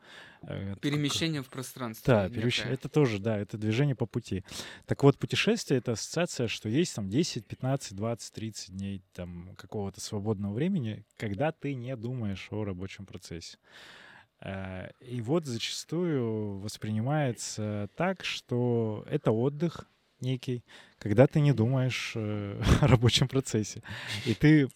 Э, 0.43 0.75
перемещение 0.81 1.41
в 1.41 1.49
пространстве. 1.49 2.13
Да, 2.13 2.29
перемещение. 2.29 2.73
Это 2.73 2.89
тоже, 2.89 3.19
да, 3.19 3.37
это 3.37 3.57
движение 3.57 3.95
по 3.95 4.05
пути. 4.05 4.43
Так 4.85 5.03
вот, 5.03 5.17
путешествие— 5.17 5.77
это 5.79 5.93
ассоциация, 5.93 6.47
что 6.47 6.69
есть 6.69 6.95
там 6.95 7.09
10, 7.09 7.45
15, 7.45 7.95
20, 7.95 8.33
30 8.33 8.71
дней 8.71 9.01
там 9.13 9.55
какого-то 9.57 9.99
свободного 10.01 10.53
времени, 10.53 11.03
когда 11.17 11.51
ты 11.51 11.73
не 11.73 11.95
думаешь 11.95 12.47
о 12.51 12.63
рабочем 12.63 13.05
процессе. 13.05 13.57
Э, 14.41 14.89
и 14.99 15.21
вот 15.21 15.45
зачастую 15.45 16.59
воспринимается 16.59 17.89
так, 17.95 18.23
что 18.23 19.05
это 19.09 19.31
отдых 19.31 19.87
некий, 20.19 20.63
когда 20.97 21.27
ты 21.27 21.41
не 21.41 21.53
думаешь 21.53 22.13
э, 22.15 22.61
о 22.81 22.87
рабочем 22.87 23.27
процессе. 23.27 23.81
И 24.25 24.33
ты, 24.33 24.69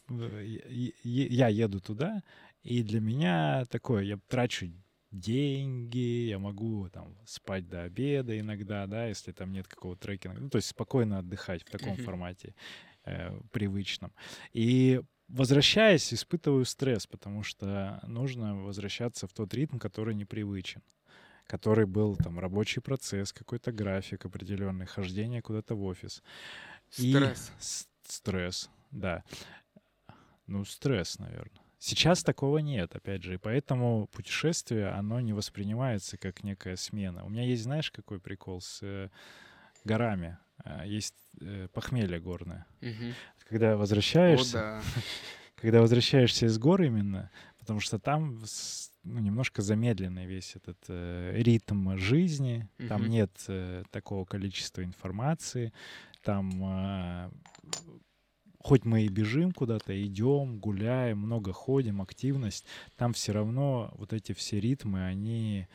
я 1.04 1.48
еду 1.48 1.80
туда, 1.80 2.24
и 2.64 2.84
для 2.84 3.00
меня 3.00 3.66
такое, 3.70 4.04
я 4.04 4.20
трачу 4.28 4.72
деньги, 5.12 6.28
я 6.28 6.40
могу 6.40 6.90
там 6.90 7.16
спать 7.26 7.68
до 7.70 7.84
обеда 7.84 8.38
иногда, 8.38 8.86
да, 8.86 9.08
если 9.08 9.32
там 9.32 9.54
нет 9.54 9.68
какого-то 9.68 10.08
трекинга, 10.08 10.40
ну, 10.40 10.50
то 10.50 10.58
есть 10.58 10.70
спокойно 10.70 11.20
отдыхать 11.20 11.64
в 11.64 11.70
таком 11.70 11.96
формате 11.96 12.54
э, 13.06 13.40
привычном. 13.52 14.12
И 14.52 15.02
возвращаясь, 15.28 16.14
испытываю 16.14 16.66
стресс, 16.66 17.08
потому 17.08 17.44
что 17.44 18.00
нужно 18.08 18.56
возвращаться 18.56 19.28
в 19.28 19.34
тот 19.34 19.54
ритм, 19.54 19.78
который 19.78 20.16
непривычен 20.16 20.82
который 21.48 21.86
был 21.86 22.16
там 22.16 22.40
рабочий 22.40 22.82
процесс, 22.82 23.32
какой-то 23.32 23.72
график 23.72 24.26
определенный, 24.26 24.86
хождение 24.86 25.42
куда-то 25.42 25.76
в 25.76 25.84
офис. 25.84 26.24
Стресс. 26.90 27.52
И 27.60 28.12
стресс, 28.12 28.70
да. 28.92 29.24
Ну, 30.48 30.66
стресс, 30.66 31.20
наверное. 31.20 31.62
Сейчас 31.78 32.24
такого 32.24 32.60
нет, 32.60 32.96
опять 32.96 33.22
же, 33.22 33.36
и 33.36 33.38
поэтому 33.38 34.08
путешествие, 34.08 34.88
оно 34.88 35.20
не 35.20 35.34
воспринимается 35.34 36.18
как 36.18 36.44
некая 36.44 36.78
смена. 36.78 37.24
У 37.24 37.30
меня 37.30 37.44
есть, 37.44 37.64
знаешь, 37.64 37.92
какой 37.92 38.20
прикол 38.20 38.62
с 38.62 38.80
э, 38.82 39.10
горами? 39.84 40.38
Э, 40.64 40.84
есть 40.86 41.16
э, 41.42 41.68
похмелье 41.74 42.20
горное. 42.20 42.66
Угу. 42.82 43.14
Когда 43.48 43.78
возвращаешься, 43.78 44.78
О, 44.78 44.82
да. 44.82 44.84
когда 45.56 45.82
возвращаешься 45.82 46.48
из 46.48 46.58
гор 46.58 46.82
именно, 46.82 47.30
потому 47.60 47.80
что 47.80 48.00
там 48.00 48.42
ну, 49.04 49.20
немножко 49.20 49.62
замедленный 49.62 50.26
весь 50.26 50.56
этот 50.56 50.78
э, 50.88 51.34
ритм 51.36 51.96
жизни, 51.98 52.68
угу. 52.80 52.88
там 52.88 53.08
нет 53.08 53.32
э, 53.48 53.84
такого 53.92 54.26
количества 54.26 54.84
информации, 54.84 55.72
там 56.24 56.52
э, 56.64 57.30
хоть 58.60 58.84
мы 58.84 59.04
и 59.04 59.10
бежим 59.10 59.52
куда-то, 59.52 59.94
идем, 60.04 60.58
гуляем, 60.58 61.20
много 61.20 61.54
ходим, 61.54 62.02
активность, 62.02 62.66
там 62.98 63.14
все 63.14 63.32
равно 63.32 63.94
вот 63.96 64.12
эти 64.12 64.34
все 64.34 64.60
ритмы, 64.60 65.06
они 65.06 65.68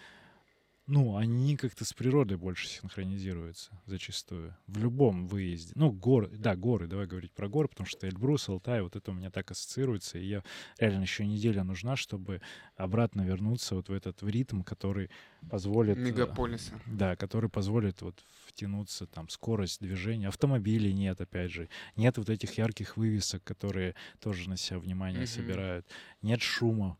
ну, 0.90 1.16
они 1.16 1.56
как-то 1.56 1.84
с 1.84 1.92
природой 1.92 2.36
больше 2.36 2.66
синхронизируются 2.66 3.70
зачастую. 3.86 4.56
В 4.66 4.78
любом 4.78 5.28
выезде. 5.28 5.72
Ну, 5.76 5.92
горы, 5.92 6.28
да, 6.36 6.56
горы, 6.56 6.88
давай 6.88 7.06
говорить 7.06 7.32
про 7.32 7.48
горы, 7.48 7.68
потому 7.68 7.86
что 7.86 8.08
Эльбрус, 8.08 8.48
Алтай, 8.48 8.82
вот 8.82 8.96
это 8.96 9.12
у 9.12 9.14
меня 9.14 9.30
так 9.30 9.52
ассоциируется, 9.52 10.18
и 10.18 10.26
я 10.26 10.42
реально 10.78 11.02
еще 11.02 11.24
неделя 11.24 11.62
нужна, 11.62 11.94
чтобы 11.94 12.42
обратно 12.76 13.22
вернуться 13.22 13.76
вот 13.76 13.88
в 13.88 13.92
этот 13.92 14.20
в 14.20 14.28
ритм, 14.28 14.62
который 14.62 15.10
позволит... 15.48 15.96
Э, 15.96 16.00
Мегаполиса. 16.00 16.72
Да, 16.86 17.14
который 17.14 17.48
позволит 17.48 18.02
вот 18.02 18.24
втянуться, 18.46 19.06
там, 19.06 19.28
скорость 19.28 19.80
движения. 19.80 20.26
Автомобилей 20.26 20.92
нет, 20.92 21.20
опять 21.20 21.52
же. 21.52 21.68
Нет 21.94 22.18
вот 22.18 22.28
этих 22.28 22.58
ярких 22.58 22.96
вывесок, 22.96 23.44
которые 23.44 23.94
тоже 24.18 24.50
на 24.50 24.56
себя 24.56 24.80
внимание 24.80 25.22
mm-hmm. 25.22 25.26
собирают. 25.26 25.86
Нет 26.20 26.42
шума 26.42 26.98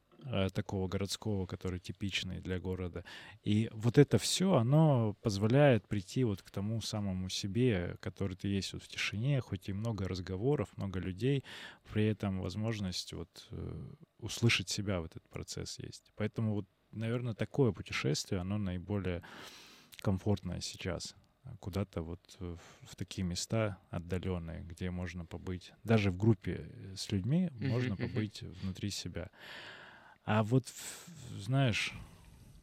такого 0.53 0.89
городского, 0.89 1.47
который 1.47 1.81
типичный 1.81 2.41
для 2.41 2.59
города. 2.59 3.05
И 3.43 3.69
вот 3.73 3.99
это 3.99 4.19
все, 4.19 4.55
оно 4.55 5.15
позволяет 5.23 5.87
прийти 5.89 6.25
вот 6.25 6.43
к 6.43 6.51
тому 6.51 6.81
самому 6.81 7.29
себе, 7.29 7.97
который 8.01 8.37
ты 8.37 8.49
есть 8.49 8.73
вот 8.73 8.83
в 8.83 8.89
тишине, 8.89 9.41
хоть 9.41 9.69
и 9.69 9.73
много 9.73 10.09
разговоров, 10.09 10.69
много 10.77 11.01
людей, 11.01 11.45
при 11.93 12.07
этом 12.07 12.41
возможность 12.41 13.13
вот 13.13 13.49
э, 13.51 13.95
услышать 14.19 14.69
себя 14.69 15.01
в 15.01 15.05
этот 15.05 15.29
процесс 15.29 15.79
есть. 15.79 16.13
Поэтому 16.17 16.55
вот, 16.55 16.67
наверное, 16.93 17.35
такое 17.35 17.73
путешествие, 17.73 18.41
оно 18.41 18.59
наиболее 18.59 19.23
комфортное 20.03 20.61
сейчас 20.61 21.15
куда-то 21.59 22.03
вот 22.03 22.21
в 22.39 22.97
такие 22.97 23.25
места 23.25 23.79
отдаленные, 23.91 24.63
где 24.63 24.91
можно 24.91 25.25
побыть. 25.25 25.73
Даже 25.85 26.11
в 26.11 26.17
группе 26.17 26.71
с 26.97 27.11
людьми 27.11 27.51
можно 27.59 27.97
побыть 27.97 28.43
внутри 28.43 28.91
себя. 28.91 29.31
А 30.25 30.43
вот, 30.43 30.65
знаешь, 31.37 31.93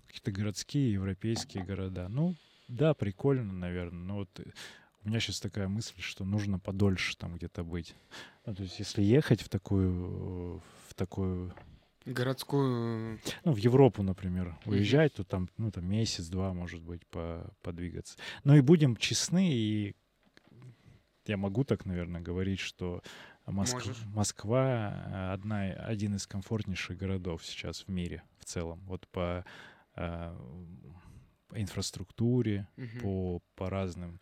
какие-то 0.08 0.32
городские, 0.32 0.93
европейские 0.93 1.63
города, 1.63 2.08
ну, 2.10 2.36
да, 2.67 2.93
прикольно, 2.93 3.54
наверное, 3.54 4.00
но 4.00 4.15
вот 4.15 4.39
э, 4.39 4.43
у 5.04 5.10
меня 5.10 5.20
сейчас 5.20 5.39
такая 5.39 5.67
мысль, 5.67 6.00
что 6.00 6.26
нужно 6.26 6.60
подольше 6.60 7.15
там 7.17 7.36
где-то 7.38 7.63
быть. 7.63 7.96
Ну, 8.46 8.56
то 8.56 8.63
есть 8.63 8.80
если 8.80 9.02
ехать 9.02 9.41
в 9.41 9.50
такую, 9.50 10.62
в 10.88 10.93
такую 10.96 11.54
городскую... 12.06 13.20
Ну, 13.43 13.54
в 13.54 13.58
Европу, 13.58 14.04
например, 14.04 14.58
уезжать, 14.65 15.13
то 15.13 15.24
там, 15.24 15.50
ну, 15.58 15.72
там 15.72 15.86
месяц-два, 15.86 16.54
может 16.54 16.82
быть, 16.82 17.06
по, 17.08 17.54
подвигаться. 17.62 18.17
Но 18.43 18.56
и 18.56 18.62
будем 18.62 18.96
честны, 18.96 19.50
и 19.52 19.96
я 21.30 21.38
могу 21.38 21.63
так, 21.63 21.86
наверное, 21.86 22.22
говорить, 22.22 22.60
что 22.60 23.02
Моск... 23.48 23.78
Москва 24.13 25.06
э, 25.06 25.34
одна, 25.34 25.63
один 25.63 26.16
из 26.16 26.28
комфортнейших 26.28 26.98
городов 26.98 27.46
сейчас 27.46 27.84
в 27.84 27.90
мире 27.90 28.24
в 28.40 28.46
целом. 28.46 28.82
Вот 28.86 29.08
по 29.08 29.46
э, 29.96 30.38
инфраструктуре, 31.54 32.68
угу. 32.78 33.00
по, 33.02 33.42
по 33.56 33.70
разным 33.70 34.20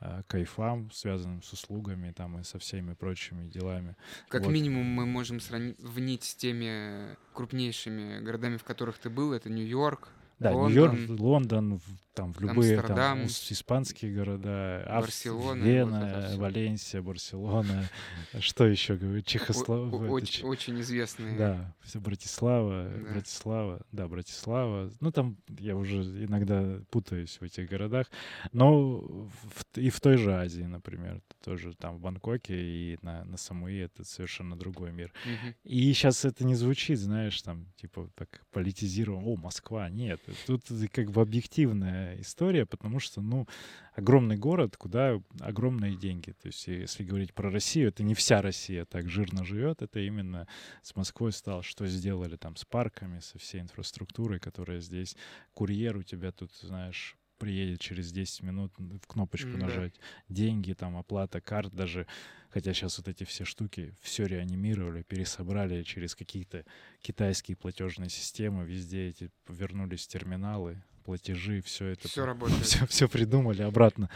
э, 0.00 0.22
кайфам, 0.28 0.90
связанным 0.92 1.42
с 1.42 1.52
услугами 1.52 2.12
там 2.12 2.38
и 2.38 2.44
со 2.44 2.60
всеми 2.60 2.94
прочими 2.94 3.48
делами. 3.48 3.96
Как 4.28 4.44
вот. 4.44 4.52
минимум 4.52 4.86
мы 4.86 5.06
можем 5.06 5.40
сравнить 5.40 6.22
с 6.22 6.36
теми 6.36 7.16
крупнейшими 7.32 8.20
городами, 8.20 8.58
в 8.58 8.64
которых 8.64 8.98
ты 8.98 9.10
был. 9.10 9.32
Это 9.32 9.50
Нью-Йорк, 9.50 10.12
да, 10.38 10.52
Нью-Йорк, 10.52 10.98
Лондон, 11.08 11.80
там 12.18 12.32
в 12.32 12.40
любые 12.40 12.82
там, 12.82 13.26
испанские 13.26 14.12
города, 14.12 14.84
Барселона, 14.88 15.62
Вена, 15.62 16.28
вот 16.30 16.38
Валенсия, 16.38 17.00
Барселона, 17.00 17.88
что 18.40 18.66
еще 18.66 18.96
говорю, 18.96 19.22
Чехословакия. 19.22 20.10
Очень, 20.10 20.44
очень 20.46 20.80
известные. 20.80 21.38
Да, 21.38 21.76
все 21.80 22.00
Братислава, 22.00 22.90
да. 22.90 23.12
Братислава, 23.12 23.86
да, 23.92 24.08
Братислава. 24.08 24.90
Ну 24.98 25.12
там 25.12 25.36
я 25.60 25.76
уже 25.76 26.02
иногда 26.24 26.80
путаюсь 26.90 27.38
в 27.40 27.44
этих 27.44 27.68
городах, 27.68 28.06
но 28.50 28.98
в, 28.98 29.76
и 29.76 29.88
в 29.88 30.00
той 30.00 30.16
же 30.16 30.34
Азии, 30.34 30.64
например, 30.64 31.22
тоже 31.44 31.74
там 31.74 31.98
в 31.98 32.00
Бангкоке 32.00 32.60
и 32.60 32.98
на, 33.02 33.24
на 33.24 33.36
Самуи 33.36 33.78
это 33.78 34.04
совершенно 34.04 34.56
другой 34.56 34.90
мир. 34.90 35.12
Угу. 35.24 35.54
И 35.64 35.92
сейчас 35.92 36.24
это 36.24 36.44
не 36.44 36.56
звучит, 36.56 36.98
знаешь, 36.98 37.40
там 37.42 37.66
типа 37.76 38.10
так 38.16 38.42
политизировано, 38.50 39.24
о, 39.24 39.36
Москва, 39.36 39.88
нет, 39.88 40.20
тут 40.46 40.64
как 40.92 41.10
бы 41.10 41.20
объективная 41.20 42.20
история, 42.20 42.64
потому 42.64 43.00
что, 43.00 43.20
ну, 43.20 43.46
огромный 43.94 44.36
город, 44.36 44.76
куда 44.76 45.20
огромные 45.40 45.96
деньги. 45.96 46.30
То 46.40 46.46
есть, 46.46 46.66
если 46.68 47.04
говорить 47.04 47.34
про 47.34 47.50
Россию, 47.50 47.88
это 47.88 48.02
не 48.02 48.14
вся 48.14 48.40
Россия 48.40 48.84
так 48.84 49.08
жирно 49.10 49.44
живет, 49.44 49.82
это 49.82 50.00
именно 50.00 50.46
с 50.82 50.96
Москвой 50.96 51.32
стало, 51.32 51.62
что 51.62 51.86
сделали 51.86 52.36
там 52.36 52.56
с 52.56 52.64
парками, 52.64 53.20
со 53.20 53.38
всей 53.38 53.60
инфраструктурой, 53.60 54.40
которая 54.40 54.80
здесь. 54.80 55.16
Курьер 55.52 55.96
у 55.96 56.02
тебя 56.02 56.32
тут, 56.32 56.52
знаешь, 56.62 57.17
приедет 57.38 57.80
через 57.80 58.12
10 58.12 58.42
минут 58.42 58.72
в 58.78 59.06
кнопочку 59.06 59.52
да. 59.52 59.58
нажать. 59.66 59.94
Деньги, 60.28 60.72
там, 60.74 60.96
оплата 60.96 61.40
карт 61.40 61.72
даже. 61.74 62.06
Хотя 62.50 62.72
сейчас 62.72 62.98
вот 62.98 63.08
эти 63.08 63.24
все 63.24 63.44
штуки 63.44 63.94
все 64.00 64.26
реанимировали, 64.26 65.02
пересобрали 65.02 65.82
через 65.82 66.14
какие-то 66.14 66.64
китайские 67.00 67.56
платежные 67.56 68.08
системы. 68.10 68.64
Везде 68.64 69.08
эти 69.08 69.30
вернулись 69.48 70.06
терминалы, 70.06 70.82
платежи, 71.04 71.60
все 71.62 71.86
это 71.88 72.08
Все 72.08 72.24
работает. 72.26 72.62
все, 72.64 72.86
все 72.86 73.08
придумали 73.08 73.62
обратно. 73.62 74.10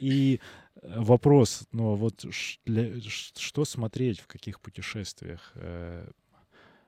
И 0.00 0.40
э, 0.82 1.00
вопрос, 1.00 1.66
ну 1.72 1.94
вот 1.94 2.24
для- 2.64 3.00
что 3.00 3.64
смотреть 3.64 4.20
в 4.20 4.26
каких 4.26 4.60
путешествиях? 4.60 5.52
Э, 5.54 6.08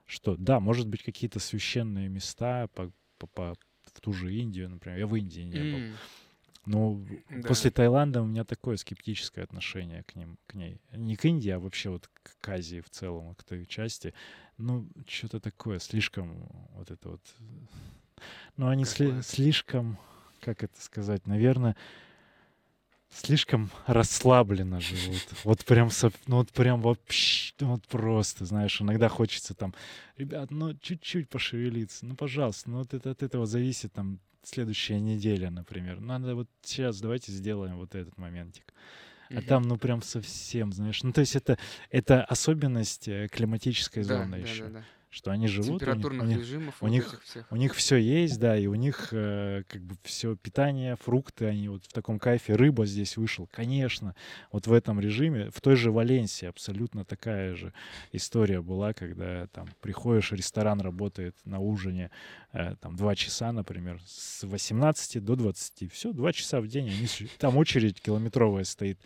Что, 0.06 0.36
да, 0.36 0.58
может 0.58 0.88
быть, 0.88 1.02
какие-то 1.02 1.38
священные 1.38 2.08
места 2.08 2.66
по- 2.68 2.90
по- 3.18 3.56
в 3.98 4.00
ту 4.00 4.12
же 4.12 4.32
Индию, 4.32 4.68
например. 4.70 4.98
Я 4.98 5.06
в 5.06 5.14
Индии 5.16 5.40
не 5.40 5.72
был. 5.72 5.96
Но 6.66 7.00
Да. 7.30 7.48
после 7.48 7.70
Таиланда 7.70 8.22
у 8.22 8.26
меня 8.26 8.44
такое 8.44 8.76
скептическое 8.76 9.42
отношение 9.44 10.02
к 10.04 10.14
ним, 10.14 10.38
к 10.46 10.54
ней. 10.54 10.80
Не 10.92 11.16
к 11.16 11.24
Индии, 11.24 11.50
а 11.50 11.58
вообще 11.58 11.90
вот 11.90 12.08
к 12.40 12.48
Азии 12.48 12.80
в 12.80 12.90
целом, 12.90 13.34
к 13.34 13.42
той 13.42 13.66
части. 13.66 14.12
Ну, 14.58 14.86
что-то 15.06 15.40
такое, 15.40 15.78
слишком 15.78 16.48
вот 16.74 16.90
это 16.90 17.08
вот... 17.10 17.20
Ну, 18.56 18.68
они 18.68 18.84
сли- 18.84 19.22
слишком, 19.22 19.98
как 20.40 20.62
это 20.62 20.80
сказать, 20.80 21.26
наверное, 21.26 21.74
слишком 23.10 23.70
расслабленно 23.86 24.80
живут. 24.80 25.22
Вот 25.44 25.64
прям, 25.64 25.90
ну 26.26 26.36
вот 26.36 26.50
прям 26.52 26.80
вообще, 26.80 27.54
ну 27.60 27.72
вот 27.72 27.86
просто, 27.88 28.44
знаешь, 28.44 28.80
иногда 28.80 29.08
хочется 29.08 29.54
там, 29.54 29.74
ребят, 30.16 30.50
ну 30.50 30.74
чуть-чуть 30.74 31.28
пошевелиться, 31.28 32.06
ну 32.06 32.16
пожалуйста, 32.16 32.70
ну 32.70 32.78
вот 32.78 32.94
это 32.94 33.10
от 33.10 33.22
этого 33.22 33.46
зависит 33.46 33.92
там 33.92 34.20
следующая 34.42 35.00
неделя, 35.00 35.50
например. 35.50 36.00
Надо 36.00 36.34
вот 36.34 36.48
сейчас 36.62 37.00
давайте 37.00 37.32
сделаем 37.32 37.76
вот 37.76 37.94
этот 37.94 38.16
моментик. 38.18 38.72
А 39.30 39.34
Мгм. 39.34 39.44
там, 39.44 39.62
ну, 39.64 39.76
прям 39.76 40.00
совсем, 40.00 40.72
знаешь. 40.72 41.02
Ну, 41.02 41.12
то 41.12 41.20
есть 41.20 41.36
это, 41.36 41.58
это 41.90 42.24
особенность 42.24 43.08
э, 43.08 43.28
климатической 43.30 44.02
Да, 44.02 44.20
зоны 44.20 44.36
да, 44.40 44.48
еще. 44.48 44.64
да, 44.64 44.70
да. 44.70 44.84
Что 45.10 45.30
они 45.30 45.46
живут, 45.48 45.68
у 45.68 45.72
них- 45.72 45.76
у 45.76 45.78
Температурных 45.78 46.28
них, 46.28 46.38
режимов 46.38 46.82
у 46.82 46.88
них- 46.88 47.08
этих 47.08 47.22
всех. 47.24 47.50
у 47.50 47.56
них 47.56 47.74
все 47.74 47.96
есть, 47.96 48.38
да, 48.38 48.58
и 48.58 48.66
у 48.66 48.74
них 48.74 49.08
э, 49.12 49.62
как 49.66 49.82
бы 49.82 49.96
все 50.02 50.36
питание, 50.36 50.96
фрукты, 50.96 51.46
они 51.46 51.70
вот 51.70 51.84
в 51.86 51.92
таком 51.94 52.18
кайфе. 52.18 52.54
Рыба 52.54 52.84
здесь 52.84 53.16
вышел, 53.16 53.48
конечно, 53.50 54.14
вот 54.52 54.66
в 54.66 54.72
этом 54.72 55.00
режиме. 55.00 55.50
В 55.50 55.62
той 55.62 55.76
же 55.76 55.90
Валенсии 55.92 56.44
абсолютно 56.46 57.06
такая 57.06 57.54
же 57.54 57.72
история 58.12 58.60
была, 58.60 58.92
когда 58.92 59.46
там 59.46 59.68
приходишь, 59.80 60.32
ресторан 60.32 60.80
работает 60.82 61.34
на 61.46 61.58
ужине 61.58 62.10
э, 62.52 62.76
там 62.80 62.94
два 62.94 63.14
часа, 63.14 63.50
например, 63.52 64.00
с 64.06 64.44
18 64.46 65.24
до 65.24 65.36
20. 65.36 65.90
Все, 65.90 66.12
два 66.12 66.34
часа 66.34 66.60
в 66.60 66.66
день. 66.68 66.88
Они, 66.90 67.06
там 67.38 67.56
очередь 67.56 68.00
километровая 68.02 68.64
стоит 68.64 68.98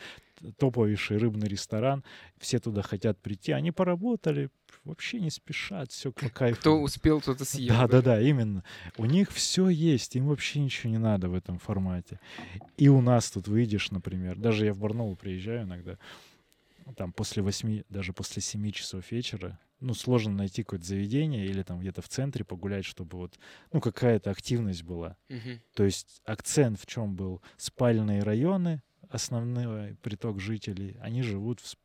топовейший 0.59 1.19
рыбный 1.19 1.49
ресторан, 1.49 2.05
все 2.39 2.59
туда 2.59 2.83
хотят 2.83 3.21
прийти, 3.21 3.53
они 3.53 3.71
поработали, 3.71 4.51
вообще 4.85 5.21
не 5.21 5.31
спешат, 5.31 5.91
все 5.93 6.13
по 6.13 6.29
кайфу. 6.29 6.61
Кто 6.61 6.81
успел, 6.81 7.21
тот 7.21 7.41
и 7.41 7.45
съел. 7.45 7.75
Да, 7.75 7.89
да, 7.89 8.03
да, 8.03 8.21
именно. 8.21 8.65
У 8.97 9.05
них 9.05 9.31
все 9.31 9.69
есть, 9.69 10.17
им 10.17 10.27
вообще 10.27 10.61
ничего 10.61 10.91
не 10.91 10.99
надо 10.99 11.29
в 11.29 11.35
этом 11.35 11.59
формате. 11.59 12.21
И 12.77 12.89
у 12.89 13.01
нас 13.01 13.31
тут 13.31 13.49
выйдешь, 13.49 13.91
например, 13.91 14.39
даже 14.39 14.67
я 14.67 14.75
в 14.75 14.79
Барнаул 14.79 15.17
приезжаю 15.17 15.63
иногда, 15.63 15.99
там 16.97 17.13
после 17.13 17.43
восьми, 17.43 17.85
даже 17.89 18.13
после 18.13 18.43
семи 18.43 18.73
часов 18.73 19.11
вечера, 19.13 19.59
ну, 19.81 19.95
сложно 19.95 20.33
найти 20.35 20.63
какое-то 20.63 20.87
заведение 20.87 21.47
или 21.47 21.63
там 21.63 21.81
где-то 21.81 22.03
в 22.03 22.09
центре 22.09 22.45
погулять, 22.45 22.85
чтобы 22.85 23.19
вот, 23.19 23.39
ну, 23.73 23.81
какая-то 23.81 24.31
активность 24.31 24.85
была. 24.85 25.17
Мгм. 25.29 25.61
То 25.75 25.85
есть 25.85 26.23
акцент 26.25 26.81
в 26.81 26.87
чем 26.87 27.17
был? 27.17 27.43
Спальные 27.57 28.23
районы, 28.23 28.83
основной 29.13 29.95
приток 29.97 30.41
жителей, 30.41 30.97
они 31.01 31.23
живут 31.23 31.61
в 31.61 31.77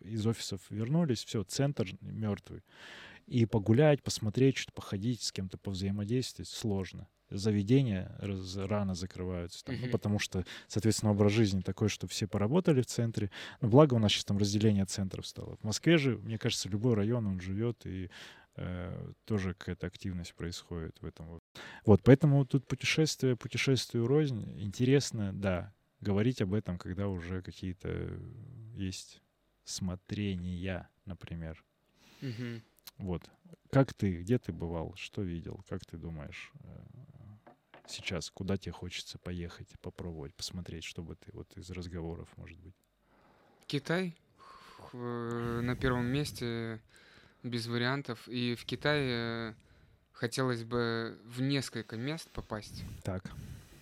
из 0.00 0.26
офисов 0.26 0.60
вернулись, 0.70 1.24
все, 1.24 1.42
центр 1.42 1.88
мертвый. 2.00 2.62
И 3.26 3.46
погулять, 3.46 4.02
посмотреть, 4.02 4.56
что-то 4.56 4.74
походить, 4.74 5.22
с 5.22 5.32
кем-то 5.32 5.58
повзаимодействовать 5.58 6.48
сложно. 6.48 7.08
Заведения 7.30 8.14
раз- 8.20 8.56
рано 8.56 8.94
закрываются, 8.94 9.64
там, 9.64 9.76
ну, 9.76 9.82
Мгм. 9.82 9.90
потому 9.90 10.18
что, 10.18 10.44
соответственно, 10.68 11.12
образ 11.12 11.32
жизни 11.32 11.60
такой, 11.60 11.88
что 11.88 12.06
все 12.06 12.26
поработали 12.28 12.82
в 12.82 12.86
центре. 12.86 13.30
Но 13.60 13.68
благо 13.68 13.94
у 13.94 13.98
нас 13.98 14.12
сейчас 14.12 14.26
там 14.26 14.38
разделение 14.38 14.84
центров 14.84 15.26
стало. 15.26 15.56
В 15.56 15.64
Москве 15.64 15.98
же, 15.98 16.18
мне 16.18 16.38
кажется, 16.38 16.68
любой 16.68 16.94
район, 16.94 17.26
он 17.26 17.40
живет, 17.40 17.86
и 17.86 18.10
э, 18.56 19.12
тоже 19.24 19.54
какая-то 19.54 19.86
активность 19.86 20.34
происходит 20.34 21.00
в 21.00 21.06
этом. 21.06 21.40
Вот, 21.86 22.02
поэтому 22.02 22.44
тут 22.44 22.66
путешествие, 22.66 23.34
путешествию 23.34 24.06
рознь. 24.06 24.60
Интересно, 24.60 25.32
да, 25.32 25.72
говорить 26.02 26.42
об 26.42 26.52
этом, 26.52 26.76
когда 26.76 27.08
уже 27.08 27.40
какие-то 27.42 28.20
есть 28.74 29.22
смотрения, 29.64 30.90
например. 31.06 31.64
Мгм. 32.20 32.62
Вот. 32.98 33.22
Как 33.70 33.94
ты, 33.94 34.20
где 34.20 34.38
ты 34.38 34.52
бывал, 34.52 34.94
что 34.96 35.22
видел, 35.22 35.64
как 35.68 35.84
ты 35.86 35.96
думаешь 35.96 36.52
э, 36.64 36.68
сейчас, 37.86 38.30
куда 38.30 38.56
тебе 38.56 38.72
хочется 38.72 39.18
поехать, 39.18 39.68
попробовать, 39.80 40.34
посмотреть, 40.34 40.84
что 40.84 41.02
бы 41.02 41.16
ты 41.16 41.30
вот 41.32 41.56
из 41.56 41.70
разговоров, 41.70 42.28
может 42.36 42.58
быть? 42.60 42.74
Китай 43.66 44.14
э, 44.92 45.60
на 45.62 45.76
первом 45.76 46.06
месте 46.06 46.80
без 47.42 47.66
вариантов. 47.66 48.28
И 48.28 48.54
в 48.56 48.64
Китае 48.64 49.50
э, 49.50 49.54
хотелось 50.12 50.64
бы 50.64 51.18
в 51.24 51.40
несколько 51.40 51.96
мест 51.96 52.28
попасть. 52.30 52.84
Так. 53.02 53.32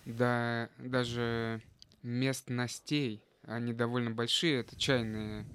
Да, 0.05 0.69
даже 0.79 1.61
местностей, 2.03 3.23
они 3.43 3.73
довольно 3.73 4.11
большие, 4.11 4.59
это 4.59 4.75
чайные 4.75 5.45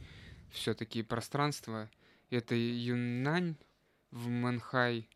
все-таки 0.50 1.02
пространства. 1.02 1.90
Это 2.30 2.54
Юннань 2.54 3.56
в 4.10 4.28
Манхай, 4.28 5.08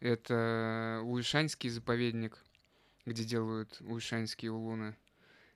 это 0.00 1.00
Уишаньский 1.04 1.70
заповедник, 1.70 2.38
где 3.06 3.24
делают 3.24 3.80
уишаньские 3.80 4.50
улуны. 4.50 4.96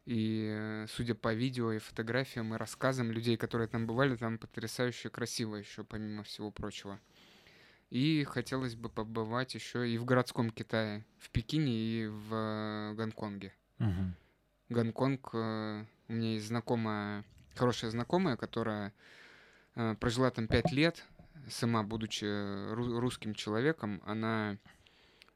И 0.04 0.50
э, 0.52 0.86
судя 0.90 1.14
по 1.14 1.32
видео 1.32 1.72
и 1.72 1.78
фотографиям 1.78 2.54
и 2.54 2.58
рассказам 2.58 3.10
людей, 3.10 3.38
которые 3.38 3.68
там 3.68 3.86
бывали, 3.86 4.16
там 4.16 4.36
потрясающе 4.36 5.08
красиво 5.08 5.56
еще, 5.56 5.82
помимо 5.82 6.22
всего 6.24 6.50
прочего. 6.50 7.00
И 7.88 8.24
хотелось 8.24 8.74
бы 8.74 8.90
побывать 8.90 9.54
еще 9.54 9.88
и 9.88 9.96
в 9.96 10.04
городском 10.04 10.50
Китае, 10.50 11.06
в 11.18 11.30
Пекине 11.30 11.72
и 11.72 12.06
в 12.06 12.34
э, 12.34 12.94
Гонконге. 12.94 13.54
Мгм. 13.78 14.14
Гонконг, 14.68 15.30
э, 15.32 15.84
у 16.08 16.12
меня 16.12 16.34
есть 16.34 16.46
знакомая, 16.46 17.24
хорошая 17.54 17.90
знакомая, 17.90 18.36
которая 18.36 18.92
э, 19.74 19.94
прожила 20.00 20.30
там 20.30 20.48
пять 20.48 20.72
лет, 20.72 21.04
сама 21.48 21.82
будучи 21.82 22.24
ру- 22.24 22.98
русским 22.98 23.34
человеком, 23.34 24.02
она 24.06 24.56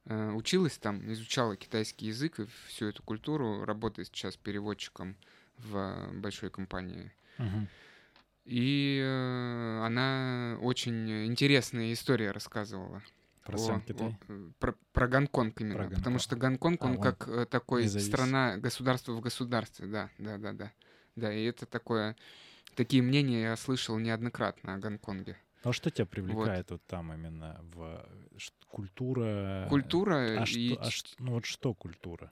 э, 0.06 0.30
училась 0.32 0.78
там, 0.78 1.12
изучала 1.12 1.56
китайский 1.56 2.06
язык 2.06 2.40
и 2.40 2.46
всю 2.66 2.86
эту 2.86 3.02
культуру, 3.02 3.64
работает 3.64 4.08
сейчас 4.08 4.36
переводчиком 4.36 5.16
в 5.58 5.76
э, 5.76 6.12
большой 6.18 6.50
компании. 6.50 7.12
Мгм. 7.38 7.68
И 8.44 9.00
э, 9.04 9.82
она 9.84 10.58
очень 10.62 11.26
интересные 11.26 11.92
истории 11.92 12.26
рассказывала. 12.26 13.02
Про 13.48 13.58
сам 13.58 13.80
Китай? 13.82 14.16
о, 14.28 14.50
про, 14.58 14.74
про 14.92 15.08
Гонконг 15.08 15.60
именно. 15.60 15.74
Про 15.74 15.84
Потому 15.84 16.00
Гонконг. 16.16 16.20
что 16.22 16.36
Гонконг, 16.36 16.82
А, 16.82 16.84
он 16.86 16.90
он 16.96 17.00
как 17.02 17.28
э, 17.28 17.46
такой 17.46 17.84
независим. 17.84 18.12
страна, 18.12 18.56
государство 18.58 19.12
в 19.12 19.20
государстве, 19.20 19.86
да, 19.86 20.10
да, 20.18 20.36
да, 20.38 20.52
да. 20.52 20.72
Да, 21.16 21.32
и 21.32 21.44
это 21.44 21.66
такое, 21.66 22.14
такие 22.76 23.02
мнения 23.02 23.40
я 23.42 23.56
слышал 23.56 23.98
неоднократно 23.98 24.74
о 24.74 24.78
Гонконге. 24.78 25.36
А 25.64 25.72
что 25.72 25.90
тебя 25.90 26.06
привлекает 26.06 26.70
вот, 26.70 26.82
там 26.86 27.12
именно 27.12 27.58
в 27.74 27.82
э, 28.34 28.38
культура? 28.68 29.66
Культура 29.68 30.40
А 30.40 30.44
и 30.44 30.74
что, 30.74 30.80
а 30.82 30.90
ш- 30.90 31.06
ну 31.18 31.32
вот 31.32 31.44
что 31.46 31.74
культура? 31.74 32.30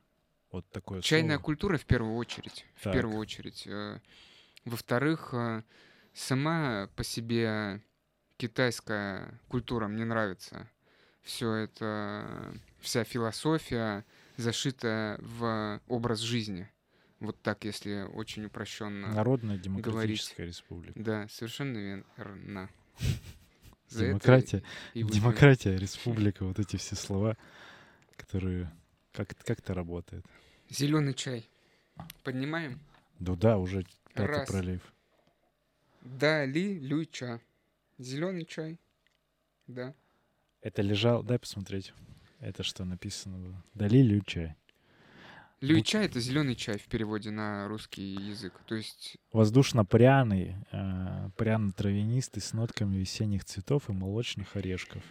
Вот 0.53 0.65
такое 0.71 1.01
чайная 1.01 1.37
слово. 1.37 1.45
культура 1.45 1.77
в 1.79 1.85
первую 1.87 2.15
очередь. 2.17 2.65
В 2.77 2.85
Так. 2.85 2.93
первую 2.93 3.19
очередь. 3.19 3.67
Э, 3.67 4.01
Во-вторых, 4.65 5.35
сама 6.15 6.89
по 6.97 7.03
себе 7.05 7.83
китайская 8.37 9.41
культура 9.49 9.89
мне 9.89 10.05
нравится. 10.05 10.69
Все 11.27 11.53
это, 11.55 12.55
вся 12.79 13.03
философия 13.03 14.05
зашита 14.37 15.19
в 15.21 15.81
образ 15.89 16.21
жизни. 16.21 16.71
Вот 17.19 17.37
так, 17.43 17.65
если 17.65 18.03
очень 18.15 18.45
упрощенно. 18.45 19.09
Народная 19.09 19.59
демократическая 19.59 20.47
республика. 20.47 20.93
Да, 20.95 21.27
совершенно 21.29 21.79
верно. 22.17 22.71
За 23.89 24.07
Демократия, 24.07 24.63
и 24.95 25.03
демократия, 25.03 25.77
республика, 25.77 26.45
вот 26.45 26.61
эти 26.61 26.77
все 26.77 26.95
слова, 26.95 27.37
которые... 28.17 28.73
Как, 29.13 29.37
как 29.45 29.59
это 29.59 29.75
работает? 29.75 30.25
Зеленый 30.71 31.15
чай. 31.15 31.49
Поднимаем? 32.23 32.79
Да, 33.19 33.35
да, 33.35 33.59
уже 33.59 33.85
пятый 34.15 34.27
Раз. 34.27 34.49
пролив. 34.49 34.81
Дали 36.03 36.79
Люйча. 36.79 37.41
Зеленый 37.99 38.45
чай. 38.45 38.79
Да. 39.67 39.93
Это 40.67 40.83
лежал... 40.83 41.23
Дай 41.23 41.39
посмотреть. 41.39 41.93
Это 42.41 42.65
что 42.65 42.85
написано 42.85 43.39
было? 43.39 43.63
Дали 43.75 43.99
ли 43.99 44.21
чай? 44.27 44.57
Люй-чай— 45.61 46.07
это 46.07 46.19
зеленый 46.19 46.57
чай 46.57 46.77
в 46.77 46.87
переводе 46.89 47.31
на 47.31 47.69
русский 47.69 48.03
язык. 48.03 48.53
То 48.67 48.75
есть 48.75 49.17
Воздушно-пряный, 49.33 50.57
э, 50.73 51.31
пряно-травянистый 51.37 52.43
с 52.43 52.53
нотками 52.53 52.97
весенних 52.97 53.45
цветов 53.45 53.89
и 53.89 53.93
молочных 53.93 54.57
орешков. 54.57 55.05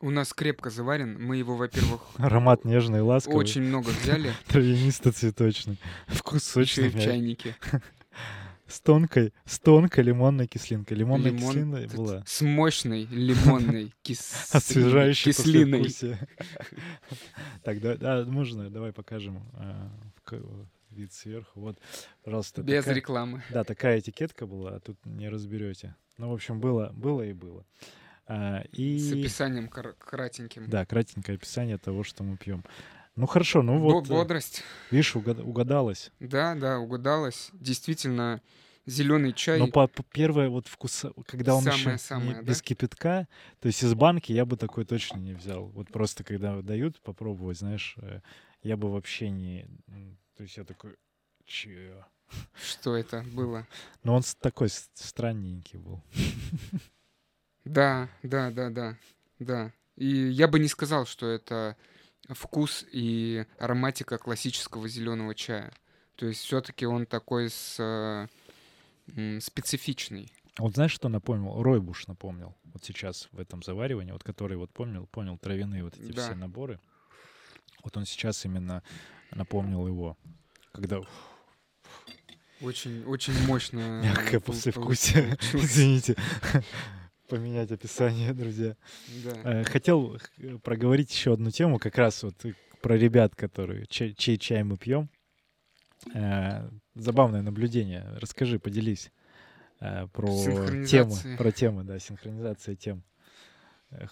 у 0.00 0.10
нас 0.10 0.32
крепко 0.32 0.68
заварен. 0.70 1.16
Мы 1.24 1.36
его, 1.36 1.54
во-первых, 1.56 2.02
Аромат 2.16 2.64
нежный 2.64 3.02
ласковый. 3.02 3.38
очень 3.38 3.62
много 3.62 3.90
взяли. 3.90 4.32
Травянисто-цветочный. 4.48 5.78
Вкус 6.08 6.42
сочный. 6.54 6.88
в 6.88 7.00
чайнике. 7.00 7.54
С 8.68 8.80
тонкой, 8.80 9.32
с 9.46 9.58
тонкой 9.58 10.04
лимонной 10.04 10.46
кислинкой. 10.46 10.96
Лимонная 10.98 11.30
Лимон 11.32 11.48
кислина 11.54 11.88
была. 11.96 12.22
С 12.26 12.42
мощной 12.42 13.04
лимонной 13.06 13.92
кис- 14.02 14.50
Освежающей 14.54 15.32
кислиной. 15.32 15.88
Так, 17.64 17.80
да, 17.80 17.96
да, 17.96 18.24
можно, 18.24 18.70
давай 18.70 18.92
покажем 18.92 19.42
э, 19.54 19.88
вид 20.90 21.12
сверху. 21.12 21.60
Вот, 21.60 21.78
пожалуйста. 22.22 22.62
Без 22.62 22.84
такая- 22.84 22.94
рекламы. 22.96 23.42
Да, 23.50 23.64
такая 23.64 24.00
этикетка 24.00 24.46
была, 24.46 24.76
а 24.76 24.80
тут 24.80 24.96
не 25.06 25.28
разберете. 25.28 25.94
Ну, 26.18 26.28
в 26.30 26.34
общем, 26.34 26.60
было, 26.60 26.90
было 26.94 27.22
и 27.22 27.32
было. 27.32 27.64
А, 28.26 28.62
С 28.72 28.78
и 28.78 29.20
описанием 29.20 29.68
кра- 29.68 29.94
кратеньким. 29.98 30.68
да, 30.68 30.84
кратенькое 30.84 31.36
описание 31.36 31.78
того, 31.78 32.04
что 32.04 32.22
мы 32.24 32.36
пьем. 32.36 32.62
Ну 33.18 33.26
хорошо, 33.26 33.62
ну 33.62 33.80
вот, 33.80 34.06
э, 34.06 34.10
Бодрость. 34.10 34.62
видишь, 34.92 35.16
угад- 35.16 35.40
угадалось. 35.40 36.12
Да, 36.20 36.54
да, 36.54 36.78
угадалось. 36.78 37.50
Действительно, 37.52 38.40
зеленый 38.86 39.32
чай. 39.32 39.58
Но 39.58 39.66
по, 39.66 39.88
по- 39.88 40.04
первое 40.04 40.48
вот 40.48 40.68
вкус, 40.68 41.04
когда 41.26 41.56
он 41.56 41.66
еще 41.66 41.72
Самое-самое, 41.78 42.28
не- 42.28 42.34
да? 42.36 42.42
без 42.42 42.62
кипятка, 42.62 43.26
то 43.58 43.66
есть 43.66 43.82
из 43.82 43.92
банки 43.94 44.30
я 44.30 44.46
бы 44.46 44.56
такой 44.56 44.84
точно 44.84 45.18
не 45.18 45.32
взял. 45.32 45.64
Вот 45.66 45.88
просто 45.88 46.22
когда 46.22 46.62
дают 46.62 47.00
попробовать, 47.00 47.58
знаешь, 47.58 47.96
э, 48.00 48.20
я 48.62 48.76
бы 48.76 48.88
вообще 48.88 49.30
не, 49.30 49.66
то 50.36 50.44
есть 50.44 50.56
я 50.56 50.62
такой, 50.62 50.94
че? 51.44 52.04
Что 52.54 52.94
это 52.94 53.24
было? 53.32 53.66
Но 54.04 54.14
он 54.14 54.22
такой 54.40 54.68
странненький 54.94 55.80
был. 55.80 56.04
Да, 57.64 58.08
да, 58.22 58.50
да, 58.52 58.70
да, 58.70 58.96
да. 59.40 59.72
И 59.96 60.06
я 60.06 60.46
бы 60.46 60.60
не 60.60 60.68
сказал, 60.68 61.04
что 61.04 61.26
это 61.26 61.76
вкус 62.28 62.84
и 62.92 63.46
ароматика 63.58 64.18
классического 64.18 64.88
зеленого 64.88 65.34
чая. 65.34 65.72
То 66.16 66.26
есть 66.26 66.40
все-таки 66.42 66.84
он 66.86 67.06
такой 67.06 67.48
с, 67.50 67.76
э, 67.78 69.38
специфичный. 69.40 70.30
Вот 70.58 70.74
знаешь, 70.74 70.92
что 70.92 71.08
напомнил? 71.08 71.62
Ройбуш 71.62 72.06
напомнил. 72.08 72.54
Вот 72.64 72.84
сейчас 72.84 73.28
в 73.32 73.38
этом 73.38 73.62
заваривании, 73.62 74.12
вот 74.12 74.24
который 74.24 74.56
вот 74.56 74.70
помнил, 74.72 75.06
понял 75.06 75.38
травяные 75.38 75.84
вот 75.84 75.96
эти 75.96 76.12
Да. 76.12 76.24
все 76.24 76.34
наборы. 76.34 76.80
Вот 77.84 77.96
он 77.96 78.04
сейчас 78.04 78.44
именно 78.44 78.82
напомнил 79.30 79.86
его. 79.86 80.16
Когда 80.72 81.00
Очень, 82.60 83.04
очень 83.04 83.34
мощно. 83.46 84.00
мягкое 84.04 84.40
послевкусие. 84.40 85.38
Извините. 85.52 86.16
Поменять 87.28 87.70
описание, 87.70 88.32
друзья. 88.34 88.76
Да. 89.24 89.60
Э, 89.60 89.64
Хотел 89.64 90.16
э, 90.38 90.58
проговорить 90.62 91.12
еще 91.12 91.34
одну 91.34 91.50
тему, 91.50 91.78
как 91.78 91.98
раз 91.98 92.22
вот 92.22 92.44
э, 92.44 92.54
про 92.80 92.96
ребят, 92.96 93.34
которые 93.36 93.86
чей, 93.86 94.14
чей 94.14 94.38
чай 94.38 94.62
мы 94.64 94.76
пьем. 94.76 95.08
Забавное 96.94 97.42
наблюдение. 97.42 98.06
Расскажи, 98.20 98.58
поделись 98.60 99.10
про 99.80 100.84
темы, 100.86 101.36
про 101.36 101.50
темы, 101.52 101.82
да, 101.84 101.98
синхронизация 101.98 102.76
тем. 102.76 103.02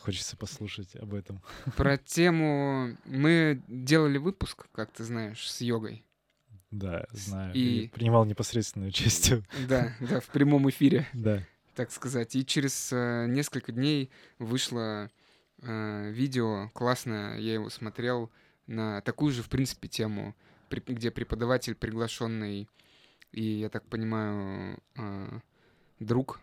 Хочется 0.00 0.36
послушать 0.36 0.96
об 0.96 1.12
этом. 1.14 1.42
Про 1.76 1.98
тему 1.98 2.96
мы 3.04 3.62
делали 3.68 4.16
выпуск, 4.16 4.66
как 4.72 4.90
ты 4.90 5.04
знаешь, 5.04 5.48
с 5.50 5.60
йогой. 5.60 6.02
Да, 6.70 7.04
знаю. 7.10 7.52
И- 7.54 7.82
И 7.84 7.88
принимал 7.88 8.24
непосредственное 8.24 8.88
участие. 8.88 9.42
Да, 9.68 9.92
да, 10.00 10.20
в 10.20 10.26
прямом 10.28 10.68
эфире. 10.70 11.06
Да. 11.12 11.42
Так 11.76 11.92
сказать. 11.92 12.34
И 12.34 12.44
через 12.44 12.90
э, 12.92 13.26
несколько 13.28 13.70
дней 13.70 14.10
вышло 14.38 15.10
э, 15.62 16.10
видео 16.10 16.70
классное, 16.70 17.38
я 17.38 17.54
его 17.54 17.70
смотрел 17.70 18.32
на 18.66 19.00
такую 19.02 19.32
же, 19.32 19.42
в 19.42 19.48
принципе, 19.48 19.86
тему, 19.86 20.34
где 20.70 21.10
преподаватель 21.12 21.74
приглашенный 21.76 22.68
и, 23.32 23.42
я 23.42 23.68
так 23.68 23.84
понимаю, 23.86 24.78
э, 24.96 25.40
друг 26.00 26.40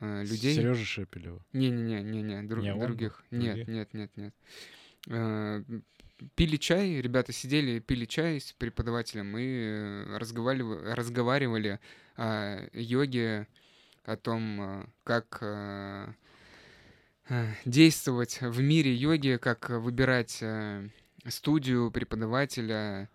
людей. 0.00 0.54
Сережа 0.54 0.84
Шепелева. 0.84 1.42
Не-не-не, 1.54 2.02
не-не, 2.02 2.42
дру- 2.42 2.60
Не 2.60 2.72
он 2.72 2.78
был? 2.80 2.86
других. 2.88 3.24
Нет, 3.30 3.66
нет, 3.66 3.94
нет, 3.94 4.10
нет. 4.16 4.34
Пили 6.34 6.56
чай, 6.56 7.00
ребята 7.00 7.32
сидели, 7.32 7.78
пили 7.78 8.04
чай 8.06 8.40
с 8.40 8.52
преподавателем 8.52 9.36
и 9.38 10.16
разговаривали, 10.16 10.92
разговаривали 10.94 11.78
о 12.16 12.66
йоге, 12.72 13.46
о 14.06 14.16
том, 14.16 14.60
э, 14.60 14.86
как 15.04 15.38
э, 15.42 16.12
э, 17.28 17.52
действовать 17.64 18.40
в 18.40 18.60
мире 18.60 18.94
йоги, 18.94 19.38
как 19.40 19.68
выбирать 19.70 20.42
студию, 21.28 21.90
преподавателя. 21.90 23.10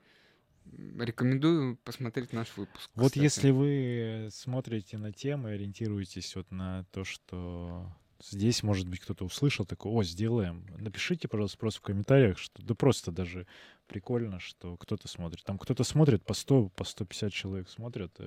Рекомендую 0.99 1.77
посмотреть 1.77 2.34
наш 2.34 2.56
выпуск. 2.56 2.89
Вот 2.95 3.08
кстати. 3.08 3.23
если 3.23 3.51
вы 3.51 4.30
смотрите 4.32 4.97
на 4.97 5.12
темы, 5.12 5.51
ориентируетесь 5.51 6.36
вот 6.36 6.49
на 6.51 6.86
то, 6.91 7.04
что 7.04 7.91
здесь, 8.23 8.63
может 8.63 8.88
быть, 8.88 8.99
кто-то 8.99 9.25
услышал 9.25 9.65
такой, 9.65 9.91
о, 9.91 10.04
сделаем. 10.04 10.65
Напишите, 10.77 11.27
пожалуйста, 11.27 11.58
просто 11.58 11.80
в 11.80 11.84
комментариях, 11.84 12.38
что 12.38 12.62
да 12.62 12.75
просто 12.75 13.12
даже 13.12 13.47
прикольно, 13.88 14.39
что 14.39 14.77
кто-то 14.77 15.08
смотрит. 15.08 15.43
Там 15.43 15.58
кто-то 15.58 15.84
смотрит 15.84 16.23
по 16.23 16.34
100, 16.34 16.69
по 16.69 16.84
150 16.84 17.34
человек 17.34 17.67
смотрят. 17.67 18.17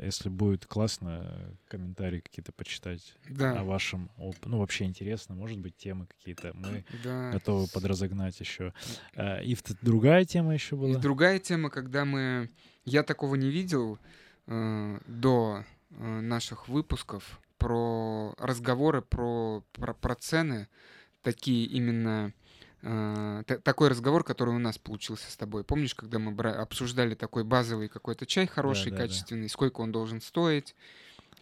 Если 0.00 0.28
будет 0.28 0.66
классно, 0.66 1.22
э, 1.24 1.52
комментарии 1.68 2.20
какие-то 2.20 2.52
почитать 2.52 3.14
Да, 3.28 3.60
о 3.60 3.64
вашем 3.64 4.10
оп- 4.16 4.44
Ну, 4.46 4.58
вообще 4.58 4.84
интересно, 4.84 5.34
может 5.34 5.58
быть, 5.58 5.76
темы 5.76 6.06
какие-то. 6.06 6.52
Мы 6.54 6.84
да. 7.04 7.30
готовы 7.32 7.66
подразогнать 7.68 8.38
еще. 8.40 8.72
А, 9.16 9.38
И 9.40 9.56
другая 9.82 10.24
тема 10.24 10.54
еще 10.54 10.76
И 10.76 10.78
была. 10.78 10.98
другая 10.98 11.38
тема, 11.38 11.70
когда 11.70 12.04
мы... 12.04 12.50
Я 12.84 13.02
такого 13.02 13.34
не 13.34 13.50
видел 13.50 13.98
э, 14.46 15.00
до 15.06 15.64
э, 15.90 16.20
наших 16.20 16.68
выпусков 16.68 17.40
про 17.58 18.34
разговоры 18.38 19.02
про, 19.02 19.64
про, 19.72 19.94
про 19.94 20.14
цены, 20.14 20.68
такие 21.22 21.66
именно... 21.66 22.32
э, 22.82 23.42
та- 23.46 23.58
такой 23.58 23.88
разговор, 23.88 24.24
который 24.24 24.54
у 24.54 24.58
нас 24.58 24.78
получился 24.78 25.30
с 25.30 25.36
тобой. 25.36 25.64
Помнишь, 25.64 25.94
когда 25.94 26.18
мы 26.18 26.32
обсуждали 26.50 27.14
такой 27.14 27.44
базовый 27.44 27.88
какой-то 27.88 28.26
чай 28.26 28.46
хороший, 28.46 28.90
да, 28.90 28.98
да. 28.98 29.02
качественный, 29.04 29.48
сколько 29.48 29.80
он 29.80 29.92
должен 29.92 30.20
стоить, 30.20 30.74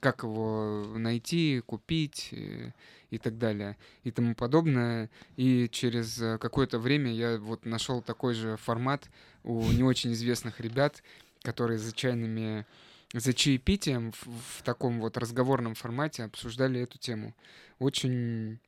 как 0.01 0.23
его 0.23 0.87
найти, 0.97 1.63
купить 1.65 2.29
э, 2.33 2.73
и 3.11 3.19
так 3.19 3.39
далее 3.39 3.77
и 4.05 4.11
тому 4.11 4.35
подобное. 4.35 5.11
И 5.37 5.69
через 5.71 6.21
э, 6.21 6.39
какое-то 6.39 6.79
время 6.79 7.13
я 7.13 7.39
вот 7.39 7.65
нашел 7.65 8.03
такой 8.03 8.35
же 8.35 8.57
формат 8.57 9.09
у 9.45 9.63
не 9.73 9.83
очень 9.83 10.13
известных 10.13 10.61
ребят, 10.61 11.03
которые 11.43 11.79
за 11.79 11.93
чайными 11.93 12.67
за 13.13 13.33
чаепитием 13.33 14.13
в, 14.13 14.27
в 14.27 14.63
таком 14.63 15.01
вот 15.01 15.17
разговорном 15.17 15.75
формате 15.75 16.25
обсуждали 16.25 16.81
эту 16.81 16.99
тему. 16.99 17.35
Очень 17.79 18.59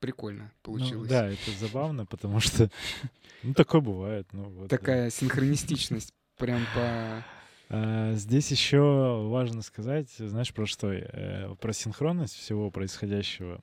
прикольно 0.00 0.44
Ну, 0.44 0.50
получилось. 0.62 1.08
да, 1.08 1.28
это 1.28 1.50
забавно, 1.58 2.06
потому 2.06 2.40
что 2.40 2.70
ну 3.42 3.54
такое 3.54 3.80
бывает. 3.80 4.26
Ну, 4.32 4.44
вот, 4.50 4.68
да. 4.68 4.76
Такая 4.76 5.10
синхронистичность 5.10 6.12
прям 6.36 6.60
по... 6.74 7.24
А, 7.72 8.14
здесь 8.14 8.50
еще 8.50 9.26
важно 9.28 9.62
сказать, 9.62 10.08
знаешь, 10.18 10.52
про 10.52 10.66
что? 10.66 10.92
Э, 10.92 11.54
Про 11.60 11.72
синхронность 11.72 12.34
всего 12.34 12.70
происходящего. 12.70 13.62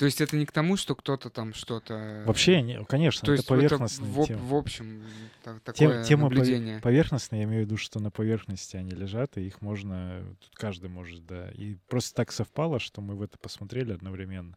То 0.00 0.06
есть 0.06 0.22
это 0.22 0.34
не 0.34 0.46
к 0.46 0.50
тому, 0.52 0.78
что 0.78 0.94
кто-то 0.96 1.28
там 1.28 1.52
что-то... 1.52 2.24
Вообще, 2.26 2.62
не- 2.62 2.82
конечно, 2.86 3.20
То 3.26 3.32
это 3.34 3.54
есть 3.54 3.66
это 3.66 3.84
в, 4.02 4.26
темы. 4.26 4.40
в 4.48 4.54
общем 4.54 5.02
та- 5.44 5.52
Тем- 5.52 5.60
такое 5.60 6.02
пове- 6.04 6.16
наблюдение. 6.16 6.80
поверхностные, 6.80 7.42
я 7.42 7.44
имею 7.46 7.64
в 7.64 7.66
виду, 7.66 7.76
что 7.76 8.00
на 8.00 8.10
поверхности 8.10 8.78
они 8.78 8.92
лежат, 8.92 9.36
и 9.36 9.42
их 9.46 9.60
можно, 9.60 10.24
тут 10.40 10.54
каждый 10.54 10.88
может, 10.88 11.26
да. 11.26 11.50
И 11.50 11.74
просто 11.88 12.14
так 12.14 12.32
совпало, 12.32 12.80
что 12.80 13.02
мы 13.02 13.14
в 13.14 13.20
это 13.20 13.36
посмотрели 13.36 13.92
одновременно. 13.92 14.56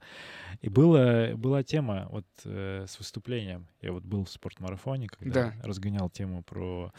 И 0.62 0.69
было, 0.69 1.34
была 1.36 1.62
тема 1.62 2.08
вот 2.10 2.25
э, 2.45 2.86
с 2.88 2.97
выступлением. 2.97 3.67
Я 3.82 3.91
вот 3.91 4.03
был 4.06 4.23
в 4.23 4.29
спортмарафоне, 4.29 5.10
когда 5.10 5.51
Да. 5.51 5.67
разгонял 5.67 6.10
тему 6.10 6.41
про 6.43 6.93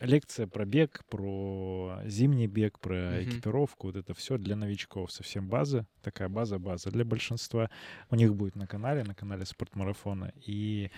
лекция 0.00 0.46
про 0.46 0.64
бег, 0.64 1.04
про 1.08 2.00
зимний 2.04 2.46
бег, 2.46 2.78
про 2.78 2.94
Мгм. 2.96 3.22
экипировку, 3.22 3.88
вот 3.88 3.96
это 3.96 4.14
все 4.14 4.38
для 4.38 4.56
новичков, 4.56 5.12
совсем 5.12 5.48
база, 5.48 5.86
такая 6.02 6.28
база-база 6.28 6.90
для 6.90 7.04
большинства. 7.04 7.70
У 8.10 8.16
них 8.16 8.34
будет 8.34 8.56
на 8.56 8.66
канале, 8.66 9.04
на 9.04 9.14
канале 9.14 9.44
спортмарафона. 9.44 10.32
И 10.46 10.90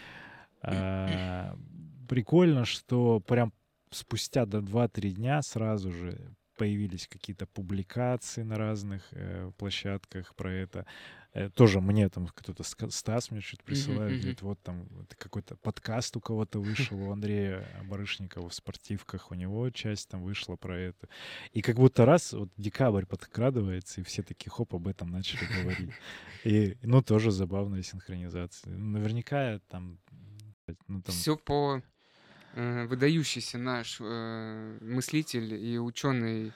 а, 0.63 1.57
прикольно, 2.09 2.65
что 2.65 3.21
прям 3.21 3.53
спустя 3.91 4.47
до 4.47 4.59
2-3 4.59 5.11
дня 5.11 5.43
сразу 5.43 5.91
же 5.93 6.35
появились 6.57 7.09
какие-то 7.09 7.47
публикации 7.47 8.43
на 8.43 8.57
разных 8.57 9.03
э, 9.13 9.51
площадках 9.57 10.35
про 10.35 10.53
это. 10.53 10.85
Э, 11.33 11.49
тоже 11.49 11.81
мне 11.81 12.09
там 12.09 12.27
кто-то 12.27 12.65
Стас 12.65 13.31
мне 13.31 13.41
что-то 13.41 13.63
присылает, 13.65 14.21
говорит, 14.21 14.43
вот 14.43 14.61
там 14.63 14.89
какой-то 15.17 15.57
подкаст 15.57 16.17
у 16.17 16.21
кого-то 16.21 16.61
вышел, 16.61 17.01
у 17.01 17.13
Андрея 17.13 17.67
Барышникова 17.85 18.49
в 18.49 18.55
спортивках, 18.55 19.31
у 19.31 19.35
него 19.35 19.71
часть 19.71 20.09
там 20.09 20.23
вышла 20.23 20.57
про 20.57 20.77
это. 20.77 21.09
И 21.53 21.63
как 21.63 21.77
будто 21.77 22.05
раз 22.05 22.33
вот 22.33 22.51
декабрь 22.57 23.07
подкрадывается, 23.07 24.01
и 24.01 24.05
все 24.05 24.23
такие 24.23 24.51
хоп, 24.51 24.75
об 24.75 24.89
этом 24.89 25.11
начали 25.11 25.45
говорить. 25.63 25.91
И, 26.45 26.77
ну, 26.83 27.03
тоже 27.03 27.31
забавная 27.31 27.83
синхронизация. 27.83 28.73
Наверняка 28.73 29.61
там, 29.69 29.99
ну, 30.89 31.03
там, 31.03 31.15
Все 31.15 31.37
по 31.37 31.83
э, 32.55 32.87
выдающийся 32.87 33.59
наш 33.59 33.99
э, 34.01 34.79
мыслитель 34.81 35.55
и 35.55 35.79
ученый 35.79 36.53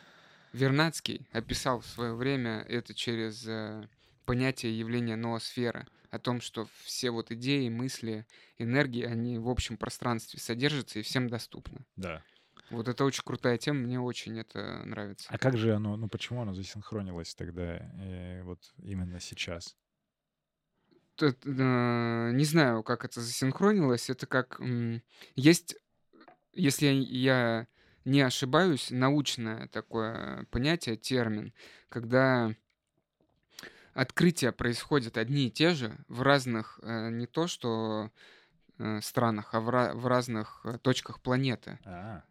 Вернадский 0.52 1.26
описал 1.32 1.80
в 1.80 1.86
свое 1.86 2.14
время 2.14 2.64
это 2.68 2.94
через 2.94 3.44
э, 3.46 3.88
понятие 4.24 4.78
явления 4.78 5.16
ноосферы, 5.16 5.86
о 6.10 6.18
том, 6.18 6.40
что 6.40 6.68
все 6.82 7.10
вот 7.10 7.32
идеи, 7.32 7.68
мысли, 7.68 8.26
энергии, 8.58 9.04
они 9.04 9.38
в 9.38 9.48
общем 9.48 9.76
пространстве 9.76 10.38
содержатся 10.40 11.00
и 11.00 11.02
всем 11.02 11.28
доступны. 11.28 11.84
да. 11.96 12.22
Вот 12.70 12.88
это 12.88 13.04
очень 13.04 13.22
крутая 13.24 13.58
тема, 13.58 13.80
мне 13.80 14.00
очень 14.00 14.38
это 14.38 14.82
нравится. 14.84 15.28
А 15.30 15.38
как 15.38 15.56
же 15.56 15.74
оно, 15.74 15.96
ну, 15.96 16.08
почему 16.08 16.42
оно 16.42 16.54
засинхронилось 16.54 17.34
тогда, 17.34 17.76
э, 18.00 18.42
вот 18.42 18.72
именно 18.78 19.20
сейчас? 19.20 19.76
Тут, 21.16 21.46
э, 21.46 22.30
не 22.32 22.44
знаю, 22.44 22.82
как 22.82 23.04
это 23.04 23.20
засинхронилось. 23.20 24.10
Это 24.10 24.26
как 24.26 24.60
м, 24.60 25.02
есть, 25.36 25.76
если 26.54 26.86
я 26.86 27.68
не 28.04 28.20
ошибаюсь, 28.22 28.90
научное 28.90 29.68
такое 29.68 30.46
понятие, 30.50 30.96
термин, 30.96 31.54
когда 31.88 32.54
открытия 33.94 34.52
происходят 34.52 35.16
одни 35.16 35.46
и 35.46 35.50
те 35.50 35.74
же 35.74 35.96
в 36.08 36.22
разных, 36.22 36.78
э, 36.82 37.10
не 37.10 37.26
то 37.26 37.46
что 37.46 38.10
э, 38.78 39.00
странах, 39.00 39.54
а 39.54 39.60
в, 39.60 39.94
в 39.94 40.06
разных 40.06 40.60
э, 40.64 40.78
точках 40.78 41.20
планеты. 41.20 41.78
А, 41.84 42.22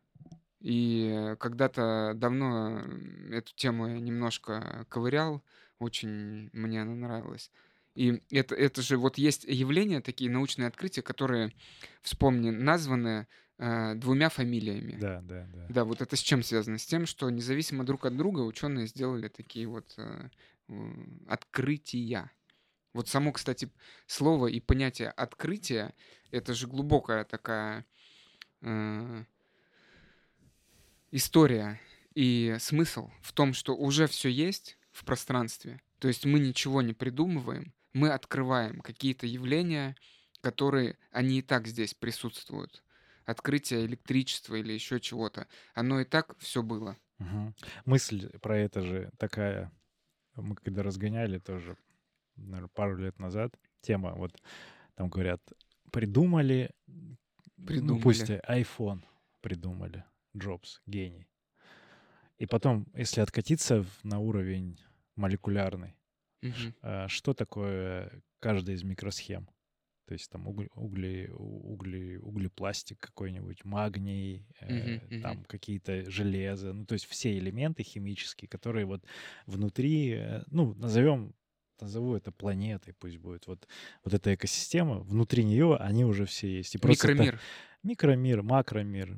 И 0.59 1.35
когда-то 1.39 2.13
давно 2.15 2.81
эту 3.31 3.53
тему 3.55 3.87
я 3.87 3.99
немножко 3.99 4.85
ковырял, 4.89 5.43
очень 5.79 6.49
мне 6.53 6.81
она 6.81 6.95
нравилась. 6.95 7.51
И 7.95 8.21
это, 8.31 8.55
это 8.55 8.81
же 8.81 8.97
вот 8.97 9.17
есть 9.17 9.43
явления, 9.43 10.01
такие 10.01 10.31
научные 10.31 10.67
открытия, 10.67 11.01
которые, 11.01 11.53
вспомни, 12.01 12.49
названы 12.49 13.27
э, 13.59 13.93
двумя 13.95 14.29
фамилиями. 14.29 14.97
да, 14.99 15.21
да, 15.21 15.47
да. 15.53 15.65
Да, 15.69 15.85
вот 15.85 16.01
это 16.01 16.15
с 16.15 16.19
чем 16.19 16.41
связано? 16.43 16.79
С 16.79 16.85
тем, 16.85 17.05
что 17.05 17.29
независимо 17.29 17.83
друг 17.83 18.05
от 18.05 18.17
друга 18.17 18.39
ученые 18.41 18.87
сделали 18.87 19.27
такие 19.27 19.67
вот 19.67 19.93
э, 19.97 20.29
открытия. 21.27 22.31
Вот 22.93 23.07
само, 23.07 23.31
кстати, 23.31 23.71
слово 24.05 24.47
и 24.47 24.59
понятие 24.59 25.09
открытие 25.09 25.93
это 26.31 26.53
же 26.53 26.67
глубокая 26.67 27.25
такая 27.25 27.85
э, 28.61 29.23
история 31.11 31.79
и 32.15 32.55
смысл 32.59 33.09
в 33.21 33.33
том, 33.33 33.53
что 33.53 33.75
уже 33.75 34.07
все 34.07 34.29
есть 34.29 34.77
в 34.91 35.05
пространстве. 35.05 35.81
То 35.99 36.07
есть 36.07 36.25
мы 36.25 36.39
ничего 36.39 36.81
не 36.81 36.93
придумываем, 36.93 37.73
мы 37.93 38.09
открываем 38.09 38.81
какие-то 38.81 39.25
явления, 39.25 39.95
которые 40.41 40.97
они 41.11 41.39
и 41.39 41.41
так 41.41 41.67
здесь 41.67 41.93
присутствуют. 41.93 42.83
Открытие 43.25 43.85
электричества 43.85 44.55
или 44.55 44.73
еще 44.73 44.99
чего-то. 44.99 45.47
Оно 45.73 46.01
и 46.01 46.05
так 46.05 46.37
все 46.39 46.61
было. 46.61 46.97
Мгм. 47.19 47.55
Мысль 47.85 48.29
про 48.39 48.57
это 48.57 48.81
же 48.81 49.11
такая, 49.17 49.71
мы 50.35 50.55
когда 50.55 50.83
разгоняли 50.83 51.39
тоже, 51.39 51.77
наверное, 52.35 52.69
пару 52.69 52.97
лет 52.97 53.19
назад, 53.19 53.53
тема, 53.81 54.13
вот 54.15 54.41
там 54.95 55.09
говорят, 55.09 55.41
придумали, 55.91 56.71
ну 57.57 57.99
пусть 57.99 58.27
Придумали. 58.27 58.41
и 58.47 58.61
iPhone 58.61 59.03
придумали, 59.41 60.03
Джобс, 60.35 60.81
гений. 60.85 61.27
И 62.37 62.45
потом, 62.45 62.87
если 62.95 63.21
откатиться 63.21 63.85
на 64.03 64.19
уровень 64.19 64.79
молекулярный, 65.15 65.95
а, 66.81 67.07
что 67.07 67.33
такое 67.33 68.21
каждая 68.39 68.75
из 68.75 68.83
микросхем? 68.83 69.47
То 70.05 70.13
есть 70.13 70.29
там 70.29 70.47
угли, 70.47 70.69
угли, 70.75 71.29
угли, 71.33 72.17
углепластик 72.17 72.99
какой-нибудь, 72.99 73.63
магний, 73.65 74.45
э, 74.59 74.67
Мгм, 74.73 75.01
мгм. 75.09 75.21
там 75.21 75.45
какие-то 75.45 76.09
железо, 76.09 76.73
ну 76.73 76.85
то 76.85 76.93
есть 76.93 77.05
все 77.05 77.37
элементы 77.37 77.83
химические, 77.83 78.49
которые 78.49 78.85
вот 78.85 79.05
внутри, 79.45 80.11
э, 80.11 80.43
ну 80.47 80.73
назовем, 80.75 81.33
назову 81.79 82.15
это 82.15 82.31
планетой, 82.31 82.93
пусть 82.93 83.17
будет 83.17 83.47
вот 83.47 83.67
вот 84.03 84.13
эта 84.13 84.33
экосистема, 84.35 84.99
внутри 84.99 85.43
нее 85.43 85.75
они 85.77 86.05
уже 86.05 86.25
все 86.25 86.47
есть. 86.57 86.75
И 86.75 86.77
просто 86.77 87.07
это 87.07 87.23
Микромир. 87.23 87.41
микромир, 87.83 88.43
макромир, 88.43 89.17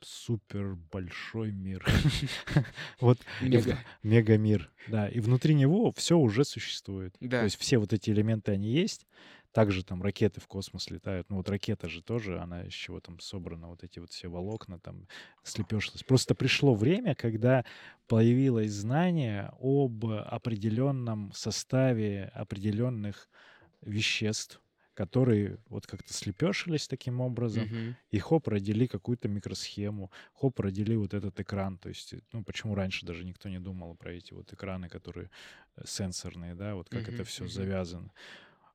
супер 0.00 0.76
большой 0.90 1.52
мир, 1.52 1.84
вот 3.00 3.18
Мега. 3.40 3.78
мегамир, 4.02 4.70
да, 4.88 5.08
и 5.08 5.20
внутри 5.20 5.54
него 5.54 5.92
все 5.92 6.16
уже 6.18 6.44
существует. 6.44 7.14
То 7.18 7.26
Да. 7.28 7.42
есть 7.42 7.58
все 7.58 7.78
вот 7.78 7.92
эти 7.92 8.10
элементы, 8.10 8.52
они 8.52 8.70
есть. 8.70 9.06
Также 9.52 9.84
там 9.84 10.02
ракеты 10.02 10.40
в 10.40 10.46
космос 10.46 10.88
летают. 10.90 11.28
Ну 11.28 11.36
вот 11.36 11.48
ракета 11.50 11.86
же 11.86 12.00
тоже, 12.02 12.40
она 12.40 12.62
из 12.62 12.72
чего 12.72 13.00
там 13.00 13.20
собрана, 13.20 13.68
вот 13.68 13.84
эти 13.84 13.98
вот 13.98 14.10
все 14.10 14.28
волокна 14.28 14.78
там 14.78 15.06
слепешилась. 15.42 16.02
Просто 16.04 16.34
пришло 16.34 16.74
время, 16.74 17.14
когда 17.14 17.62
появилось 18.06 18.70
знание 18.70 19.52
об 19.60 20.06
определенном 20.06 21.32
составе 21.34 22.30
определенных 22.34 23.28
веществ, 23.82 24.60
которые 24.94 25.58
вот 25.68 25.86
как-то 25.86 26.12
слепешились 26.12 26.88
таким 26.88 27.20
образом, 27.20 27.70
Мгм. 27.70 27.96
и 28.10 28.18
хоп, 28.18 28.48
родили 28.48 28.86
какую-то 28.86 29.28
микросхему, 29.28 30.10
хоп, 30.34 30.60
родили 30.60 30.94
вот 30.96 31.14
этот 31.14 31.38
экран. 31.40 31.78
То 31.78 31.88
есть, 31.88 32.14
ну, 32.32 32.44
почему 32.44 32.74
раньше 32.74 33.06
даже 33.06 33.24
никто 33.24 33.48
не 33.48 33.58
думал 33.60 33.96
про 33.96 34.12
эти 34.12 34.32
вот 34.34 34.52
экраны, 34.52 34.88
которые 34.88 35.30
э, 35.76 35.82
сенсорные, 35.86 36.54
да, 36.54 36.74
вот 36.74 36.88
как 36.90 37.08
это 37.08 37.22
Мгм, 37.22 37.24
все 37.24 37.46
мгм. 37.46 37.48
завязано. 37.48 38.12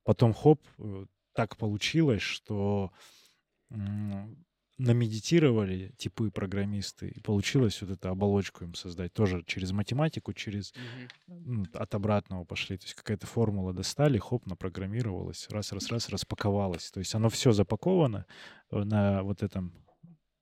Потом, 0.03 0.33
хоп, 0.33 0.61
э, 0.79 1.05
так 1.33 1.57
получилось, 1.57 2.21
что 2.23 2.91
намедитировали 4.77 5.93
типы 5.97 6.29
программисты, 6.31 7.09
и 7.09 7.19
получилось 7.19 7.81
вот 7.81 7.91
эту 7.91 8.09
оболочку 8.09 8.63
им 8.63 8.75
создать. 8.75 9.13
Тоже 9.13 9.43
через 9.45 9.71
математику, 9.71 10.33
через 10.33 10.73
Мгм. 11.27 11.45
ну, 11.45 11.65
от 11.73 11.95
обратного 11.95 12.43
пошли. 12.43 12.77
То 12.77 12.83
есть 12.85 12.93
какая-то 12.95 13.25
формула 13.27 13.73
достали, 13.73 14.17
хоп, 14.17 14.45
напрограммировалась, 14.45 15.47
раз-раз-раз, 15.49 16.09
распаковалась. 16.09 16.91
То 16.91 16.99
есть 16.99 17.15
оно 17.15 17.29
все 17.29 17.51
запаковано 17.51 18.25
э, 18.71 18.83
на 18.83 19.23
вот 19.23 19.43
этом 19.43 19.73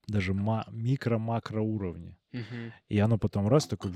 даже 0.06 0.34
ма- 0.34 0.66
микро-макро 0.70 1.60
уровне. 1.60 2.16
Мгм. 2.32 2.72
И 2.88 2.98
оно 2.98 3.18
потом 3.18 3.48
раз 3.48 3.66
такой 3.66 3.90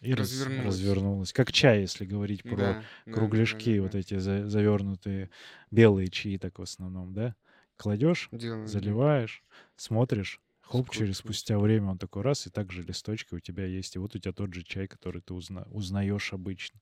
и 0.00 0.14
раз- 0.14 0.30
Развернулось. 0.32 0.66
развернулось. 0.66 1.32
Как 1.32 1.52
чай, 1.52 1.80
если 1.82 2.04
говорить 2.04 2.42
про 2.42 2.56
Да, 2.56 2.84
да, 3.06 3.12
кругляшки, 3.12 3.76
да, 3.76 3.82
вот 3.82 3.92
да. 3.92 3.98
эти 4.00 4.18
за- 4.18 4.48
завернутые 4.48 5.30
белые 5.70 6.08
чаи, 6.08 6.38
так 6.38 6.58
в 6.58 6.62
основном, 6.62 7.14
да? 7.14 7.36
Кладешь, 7.82 8.30
Делаю, 8.32 8.74
да. 8.76 8.96
заливаешь, 9.00 9.44
смотришь, 9.76 10.40
хоп, 10.60 10.88
Сколько 10.88 10.90
через 10.90 11.18
спустя 11.18 11.58
время 11.58 11.88
он 11.90 11.98
такой 11.98 12.22
раз, 12.22 12.46
и 12.46 12.50
также 12.50 12.82
листочки 12.82 13.34
у 13.34 13.40
тебя 13.40 13.66
есть, 13.66 13.96
и 13.96 13.98
вот 13.98 14.14
у 14.14 14.18
тебя 14.20 14.32
тот 14.32 14.54
же 14.54 14.62
чай, 14.62 14.86
который 14.86 15.20
ты 15.20 15.34
узна- 15.34 15.66
узнаешь 15.68 16.32
обычно. 16.32 16.80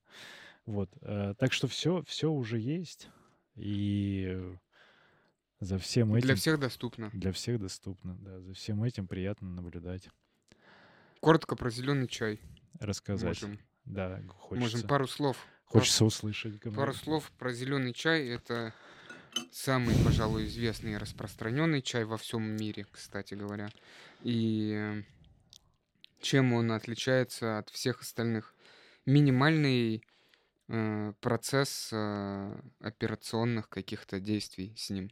Вот, 0.65 0.91
э, 1.01 1.35
так 1.39 1.53
что 1.53 1.67
все, 1.67 2.03
все 2.03 2.31
уже 2.31 2.59
есть, 2.59 3.09
и 3.55 4.55
за 5.59 5.77
всем 5.77 6.13
этим 6.15 6.27
Для 6.27 6.35
всех 6.35 6.59
доступно. 6.59 7.11
для 7.11 7.31
всех 7.33 7.59
доступно, 7.59 8.17
да, 8.17 8.41
за 8.41 8.53
всем 8.53 8.83
этим 8.83 9.07
приятно 9.07 9.49
наблюдать, 9.49 10.09
Коротко 11.19 11.55
про 11.55 11.69
зеленый 11.69 12.07
чай. 12.07 12.41
рассказать, 12.79 13.45
Можем, 13.45 13.59
да, 13.85 14.19
г- 14.19 14.29
можем 14.53 14.83
хочется, 14.83 14.87
пару 14.87 15.07
слов. 15.07 15.47
хочется 15.65 16.05
услышать. 16.05 16.61
Пару 16.73 16.93
слов 16.93 17.31
про 17.37 17.53
зеленый 17.53 17.93
чай. 17.93 18.27
Это 18.27 18.73
самый, 19.51 19.95
пожалуй, 20.03 20.45
известный 20.45 20.93
и 20.93 20.97
распространенный 20.97 21.81
чай 21.81 22.03
во 22.03 22.17
всем 22.17 22.43
мире, 22.55 22.85
кстати 22.91 23.33
говоря. 23.33 23.69
И 24.23 24.73
э, 24.75 25.03
чем 26.21 26.53
он 26.53 26.71
отличается 26.71 27.57
от 27.57 27.69
всех 27.69 28.01
остальных? 28.01 28.53
Минимальный 29.05 30.03
э, 30.67 31.13
процесс 31.19 31.89
э, 31.91 32.61
операционных 32.79 33.69
каких-то 33.69 34.19
действий 34.19 34.73
с 34.77 34.89
ним. 34.89 35.11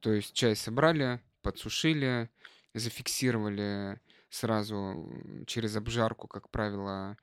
То 0.00 0.12
есть 0.12 0.32
чай 0.32 0.56
собрали, 0.56 1.20
подсушили, 1.42 2.30
зафиксировали 2.74 4.00
сразу 4.30 4.76
м, 4.76 5.44
через 5.46 5.76
обжарку, 5.76 6.26
как 6.26 6.48
правило, 6.50 7.16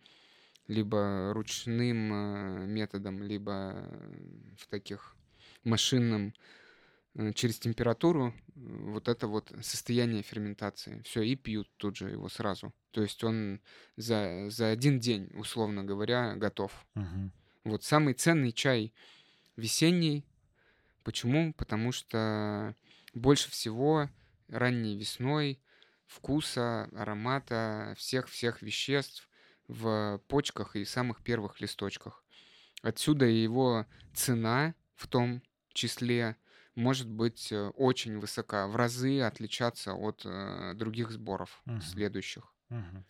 либо 0.68 1.34
ручным 1.34 2.14
э, 2.14 2.66
методом, 2.68 3.24
либо 3.24 3.74
э, 3.74 4.56
в 4.58 4.68
таких 4.68 5.16
машинном 5.64 6.34
э, 7.16 7.34
через 7.34 7.60
температуру 7.60 8.28
э, 8.28 8.34
вот 8.56 9.08
это 9.08 9.28
вот 9.28 9.52
состояние 9.62 10.24
ферментации. 10.24 11.02
Все, 11.06 11.22
и 11.22 11.36
пьют 11.36 11.70
тут 11.78 11.98
же 11.98 12.10
его 12.10 12.30
сразу. 12.30 12.74
То 12.92 13.02
есть 13.02 13.24
он 13.24 13.62
за, 13.98 14.50
за 14.50 14.70
один 14.70 15.00
день, 15.00 15.30
условно 15.34 15.84
говоря, 15.84 16.36
готов. 16.36 16.72
Мгм. 16.96 17.32
Вот 17.64 17.84
самый 17.84 18.14
ценный 18.14 18.52
чай 18.52 18.94
весенний. 19.56 20.26
Почему? 21.04 21.54
Потому 21.54 21.92
что 21.92 22.76
больше 23.14 23.52
всего 23.52 24.10
ранней 24.48 24.98
весной 24.98 25.60
вкуса, 26.08 26.90
аромата, 26.96 27.94
всех-всех 27.98 28.62
веществ 28.62 29.30
в 29.68 30.20
почках 30.28 30.76
и 30.76 30.84
самых 30.84 31.24
первых 31.24 31.62
листочках. 31.62 32.24
Отсюда 32.82 33.26
его 33.26 33.86
цена 34.14 34.74
в 34.96 35.08
том 35.08 35.42
числе 35.74 36.36
может 36.76 37.10
быть 37.10 37.52
э, 37.52 37.70
очень 37.70 38.20
высока, 38.20 38.68
в 38.68 38.76
разы 38.76 39.20
отличаться 39.22 39.94
от 39.94 40.22
э, 40.26 40.74
других 40.76 41.12
сборов 41.12 41.62
Мгм. 41.66 41.82
следующих. 41.82 42.54
Мгм. 42.70 43.06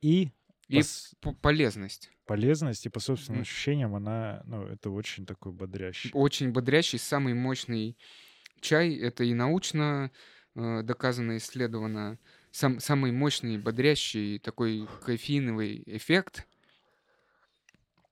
И 0.00 0.30
И 0.68 0.78
пос- 0.78 1.14
полезность. 1.42 2.10
полезность, 2.26 2.86
и 2.86 2.88
по 2.88 3.00
собственным 3.00 3.38
Мгм. 3.38 3.42
ощущениям 3.42 3.94
она, 3.94 4.42
ну, 4.46 4.62
это 4.66 4.90
очень 4.90 5.26
такой 5.26 5.52
бодрящий. 5.52 6.10
Очень 6.14 6.52
бодрящий, 6.52 6.98
самый 6.98 7.34
мощный 7.34 7.96
чай. 8.60 8.94
Это 8.96 9.24
и 9.24 9.34
научно 9.34 10.10
э, 10.54 10.82
доказано, 10.82 11.36
исследовано. 11.36 12.18
Сам, 12.52 12.80
самый 12.80 13.12
мощный, 13.12 13.58
бодрящий 13.58 14.38
такой 14.38 14.88
кофеиновый 15.04 15.82
эффект 15.86 16.46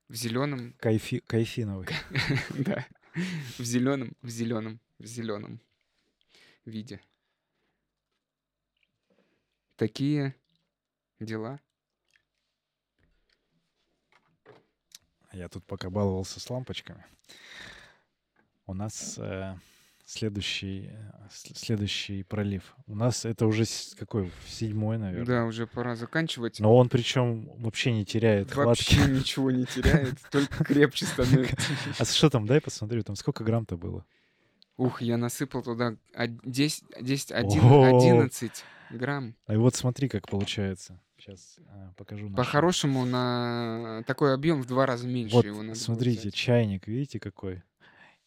в 0.09 0.15
зеленом, 0.15 0.75
Кайфи, 0.81 1.21
кайфиновый. 1.27 1.87
да, 2.59 2.87
в 3.59 3.65
зеленом, 3.65 4.17
в 4.23 4.29
зеленом, 4.29 4.81
в 4.99 5.07
зеленом 5.07 5.61
виде. 6.65 7.01
Такие 9.77 10.35
дела. 11.21 11.61
Я 15.33 15.49
тут 15.49 15.65
пока 15.65 15.91
баловался 15.91 16.41
с 16.41 16.51
лампочками. 16.51 17.05
У 18.67 18.75
нас 18.75 19.19
э, 19.19 19.57
следующий, 20.09 20.91
с- 21.31 21.55
следующий 21.59 22.23
пролив. 22.23 22.75
У 22.87 22.95
нас 22.95 23.25
это 23.25 23.47
уже 23.47 23.65
какой? 23.99 24.31
Седьмой, 24.47 24.99
наверное. 24.99 25.27
Да, 25.27 25.45
уже 25.45 25.67
пора 25.67 25.97
заканчивать. 25.97 26.61
Но 26.61 26.75
он 26.77 26.89
причем 26.89 27.51
вообще 27.59 27.93
не 27.93 28.05
теряет 28.05 28.51
хватки. 28.51 28.95
Вообще 28.97 29.11
ничего 29.11 29.51
не 29.51 29.67
теряет, 29.67 30.15
только 30.31 30.65
крепче 30.65 31.07
становится. 31.07 31.57
А 31.99 32.05
что 32.05 32.31
там, 32.31 32.47
дай 32.47 32.61
посмотрю, 32.61 33.03
там 33.03 33.17
сколько 33.17 33.45
грамм-то 33.45 33.77
было? 33.77 34.05
Ух, 34.79 35.03
я 35.03 35.17
насыпал 35.17 35.63
туда 35.63 35.97
од- 36.15 36.41
10, 36.45 36.85
10 37.01 37.33
О! 37.33 37.97
11 37.97 38.65
грамм. 38.91 39.35
А 39.47 39.59
вот 39.59 39.75
смотри, 39.75 40.09
как 40.09 40.29
получается. 40.29 41.01
Сейчас 41.19 41.59
покажу. 41.97 42.23
нашим. 42.29 42.37
По-хорошему, 42.37 43.05
на 43.05 44.03
такой 44.07 44.33
объем 44.33 44.63
в 44.63 44.67
два 44.67 44.87
раза 44.87 45.07
меньше 45.07 45.35
Вот, 45.35 45.45
его 45.45 45.59
надо 45.59 45.71
было 45.73 45.75
смотрите, 45.75 46.31
чайник, 46.31 46.87
видите 46.87 47.19
какой? 47.19 47.63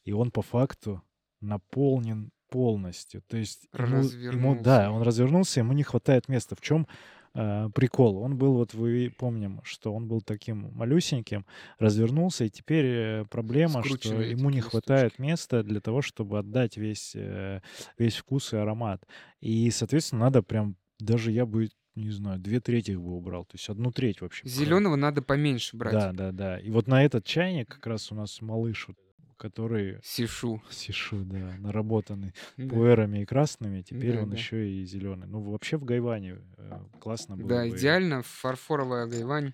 И 0.04 0.12
он 0.12 0.30
по 0.30 0.42
факту 0.42 1.02
наполнен 1.42 2.32
полностью. 2.50 3.22
То 3.28 3.38
есть 3.38 3.68
ему, 3.74 4.54
ему- 4.54 4.62
да, 4.62 4.92
он 4.92 5.02
развернулся, 5.04 5.60
ему 5.62 5.74
не 5.74 5.84
хватает 5.84 6.28
места. 6.30 6.56
В 6.56 6.62
чем 6.62 6.88
прикол? 7.34 8.18
Он 8.18 8.38
был, 8.38 8.56
вот 8.56 8.74
вы 8.74 9.14
помним, 9.18 9.62
что 9.64 9.94
он 9.94 10.08
был 10.10 10.20
таким 10.22 10.70
малюсеньким, 10.74 11.46
развернулся, 11.80 12.44
и 12.44 12.50
теперь 12.50 12.86
э, 12.86 13.26
проблема, 13.30 13.82
что 13.86 14.22
ему 14.22 14.50
не 14.50 14.58
такие 14.58 14.70
хватает 14.70 15.04
листочки. 15.14 15.22
места 15.22 15.64
для 15.64 15.80
того, 15.80 16.02
чтобы 16.02 16.40
отдать 16.40 16.76
весь, 16.76 17.14
э, 17.16 17.62
весь 17.98 18.18
вкус 18.18 18.52
и 18.52 18.58
аромат. 18.58 19.06
И, 19.40 19.72
соответственно, 19.72 20.26
надо 20.26 20.44
прям, 20.44 20.76
даже 21.00 21.32
я 21.32 21.46
бы, 21.46 21.70
не 21.96 22.10
знаю, 22.10 22.38
две 22.38 22.60
трети 22.60 22.92
бы 22.92 23.16
убрал. 23.16 23.46
То 23.46 23.56
есть 23.56 23.70
одну 23.70 23.92
треть 23.94 24.20
вообще. 24.20 24.46
Зеленого 24.46 24.98
надо 24.98 25.22
поменьше 25.22 25.78
брать. 25.78 25.94
Да, 25.94 26.12
да, 26.12 26.32
да. 26.34 26.60
И 26.60 26.70
вот 26.70 26.88
на 26.88 27.02
этот 27.06 27.24
чайник 27.24 27.70
как 27.70 27.88
раз 27.88 28.12
у 28.12 28.16
нас 28.16 28.42
малыш, 28.42 28.90
вот, 28.90 28.98
который 29.42 30.00
Сишу. 30.04 30.62
сишу, 30.70 31.24
да, 31.26 31.56
наработанный 31.58 32.34
Да. 32.58 32.70
пуэрами 32.76 33.24
и 33.24 33.26
красными, 33.26 33.82
теперь 33.82 34.18
Да, 34.18 34.24
он 34.24 34.30
да. 34.30 34.38
еще 34.38 34.70
и 34.70 34.86
зеленый. 34.86 35.28
Ну, 35.28 35.42
вообще 35.42 35.78
в 35.78 35.84
Гайване 35.84 36.38
э, 36.58 36.80
классно 37.00 37.36
было 37.36 37.50
Да, 37.50 37.62
бы. 37.64 37.70
идеально. 37.70 38.22
Фарфоровая 38.22 39.08
гайвань. 39.08 39.54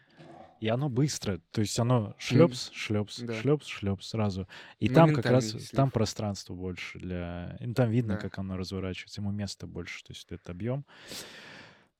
И 0.60 0.68
оно 0.68 0.90
быстро, 0.90 1.40
то 1.52 1.62
есть 1.62 1.78
оно 1.80 2.16
шлепс, 2.18 2.72
шлепс, 2.74 3.20
да. 3.20 3.34
шлепс, 3.40 3.68
шлепс 3.68 4.08
сразу. 4.10 4.48
И 4.80 4.90
там 4.90 5.14
как 5.14 5.28
раз, 5.28 5.50
слив. 5.52 5.70
там 5.70 5.92
пространство 5.92 6.56
больше 6.56 6.98
для... 7.00 7.56
и 7.62 7.72
там 7.74 7.92
видно, 7.92 8.16
Да. 8.16 8.22
как 8.22 8.40
оно 8.40 8.58
разворачивается, 8.58 9.22
ему 9.22 9.32
места 9.32 9.68
больше, 9.68 10.04
то 10.04 10.12
есть 10.14 10.26
этот 10.32 10.50
объем. 10.50 10.84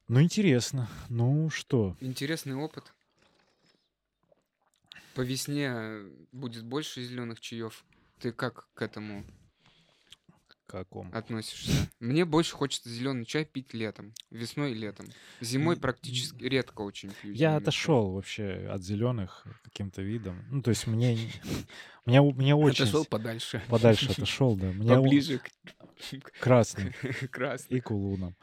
Ну, 0.08 0.22
интересно. 0.22 0.88
Ну, 1.10 1.50
что? 1.52 1.96
Интересный 2.02 2.56
опыт. 2.56 2.94
По 5.18 5.22
весне 5.22 5.72
будет 6.32 6.64
больше 6.64 7.02
зеленых 7.04 7.40
чаев. 7.40 7.84
Ты 8.20 8.32
как 8.32 8.68
к 8.76 8.82
этому 8.84 9.26
Каком? 10.68 11.12
относишься? 11.12 11.72
Мне 12.00 12.24
больше 12.24 12.54
хочется 12.54 12.88
зеленый 12.90 13.26
чай 13.26 13.44
пить 13.44 13.74
летом. 13.74 14.14
Весной 14.30 14.74
и 14.74 14.76
летом. 14.76 15.08
Зимой 15.42 15.76
практически 15.76 16.44
редко 16.44 16.82
очень 16.82 17.10
пью. 17.10 17.32
Я 17.32 17.36
зелёный 17.38 17.50
чай. 17.54 17.58
отошел 17.58 18.12
вообще 18.12 18.70
от 18.72 18.84
зеленых 18.84 19.44
каким-то 19.64 20.04
видом. 20.04 20.46
Ну, 20.52 20.62
то 20.62 20.70
есть 20.70 20.86
мне, 20.86 21.16
не- 21.16 21.32
мне, 22.06 22.22
мне 22.22 22.54
очень 22.56 22.84
Отошел 22.84 23.04
подальше. 23.04 23.64
подальше 23.70 24.12
отошел, 24.12 24.56
да. 24.56 24.68
Мне 24.72 24.94
Поближе 24.96 25.40
к 25.40 25.50
красный 26.40 26.92
красный. 27.32 27.78
и 27.78 27.82
к 27.82 27.90
улунам. 27.90 28.36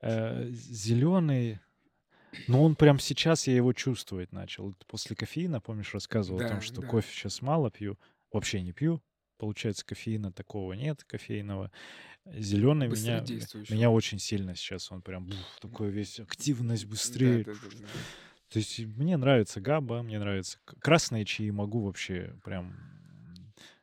Зеленый, 0.00 1.60
ну 2.48 2.62
он 2.62 2.76
прям 2.76 2.98
сейчас 2.98 3.46
я 3.46 3.54
его 3.54 3.72
чувствовать 3.72 4.32
начал. 4.32 4.74
После 4.86 5.16
кофеина, 5.16 5.60
помнишь, 5.60 5.94
рассказывал 5.94 6.40
о 6.40 6.42
Да, 6.42 6.48
том, 6.48 6.60
что 6.60 6.80
да. 6.80 6.86
кофе 6.86 7.08
сейчас 7.12 7.42
мало 7.42 7.70
пью, 7.70 7.98
вообще 8.32 8.62
не 8.62 8.72
пью. 8.72 9.02
Получается, 9.38 9.84
кофеина 9.84 10.32
такого 10.32 10.72
нет, 10.74 11.02
кофейного. 11.04 11.72
Зеленый 12.24 12.86
меня, 12.88 13.20
меня 13.70 13.90
очень 13.90 14.20
сильно 14.20 14.54
сейчас, 14.54 14.92
он 14.92 15.02
прям 15.02 15.26
бух, 15.26 15.58
такой 15.60 15.90
весь 15.90 16.20
активность 16.20 16.86
быстрее. 16.86 17.42
Да, 17.44 17.52
да, 17.52 17.58
да, 17.62 17.76
да. 17.80 17.86
То 18.52 18.58
есть 18.58 18.78
мне 18.78 19.16
нравится 19.16 19.60
габа, 19.60 20.02
мне 20.02 20.18
нравится 20.18 20.58
красные 20.80 21.24
чаи, 21.24 21.50
могу 21.50 21.80
вообще 21.80 22.36
прям 22.44 22.76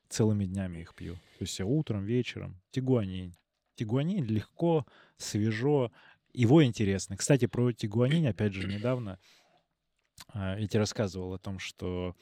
целыми 0.08 0.46
днями 0.46 0.80
их 0.80 0.96
пью. 0.96 1.16
То 1.16 1.42
есть 1.42 1.58
я 1.60 1.66
утром, 1.66 2.06
вечером. 2.06 2.62
Тигуанин. 2.72 3.34
Тигуанин 3.76 4.26
легко, 4.26 4.86
свежо. 5.18 5.92
Его 6.34 6.64
интересно. 6.64 7.18
Кстати, 7.18 7.46
про 7.48 7.72
тигуанин, 7.72 8.26
опять 8.28 8.54
же, 8.54 8.68
недавно 8.68 9.20
а, 10.34 10.58
я 10.58 10.68
тебе 10.68 10.80
рассказывал 10.80 11.34
о 11.34 11.40
том, 11.40 11.60
что 11.60 12.16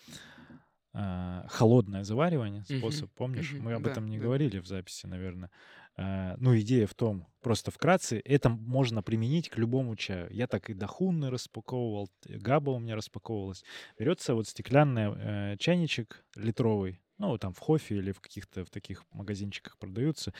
а, 0.94 1.46
холодное 1.50 2.04
заваривание, 2.04 2.64
способ, 2.80 3.12
помнишь? 3.14 3.52
Мы 3.60 3.74
об 3.74 3.86
этом 3.92 4.08
не 4.08 4.18
говорили 4.18 4.60
в 4.60 4.66
записи, 4.68 5.06
наверное. 5.06 5.52
А, 5.96 6.36
Ну, 6.40 6.58
идея 6.58 6.88
в 6.88 6.94
том, 6.96 7.28
просто 7.42 7.72
вкратце, 7.72 8.20
это 8.24 8.50
можно 8.50 9.04
применить 9.04 9.50
к 9.50 9.58
любому 9.58 9.96
чаю. 9.96 10.28
Я 10.32 10.48
так 10.48 10.70
и 10.70 10.74
дахунны 10.74 11.30
распаковывал, 11.30 12.10
габа 12.26 12.72
у 12.72 12.80
меня 12.80 12.96
распаковывалась. 12.96 13.64
Берется 14.00 14.34
вот 14.34 14.48
стеклянный 14.48 15.14
э, 15.16 15.58
чайничек 15.58 16.26
литровый, 16.36 17.02
ну, 17.18 17.38
там 17.38 17.54
в 17.54 17.60
хофе 17.60 17.98
или 17.98 18.12
в 18.12 18.20
каких-то 18.22 18.64
в 18.64 18.70
таких 18.70 19.04
магазинчиках 19.12 19.78
продаются, 19.78 20.34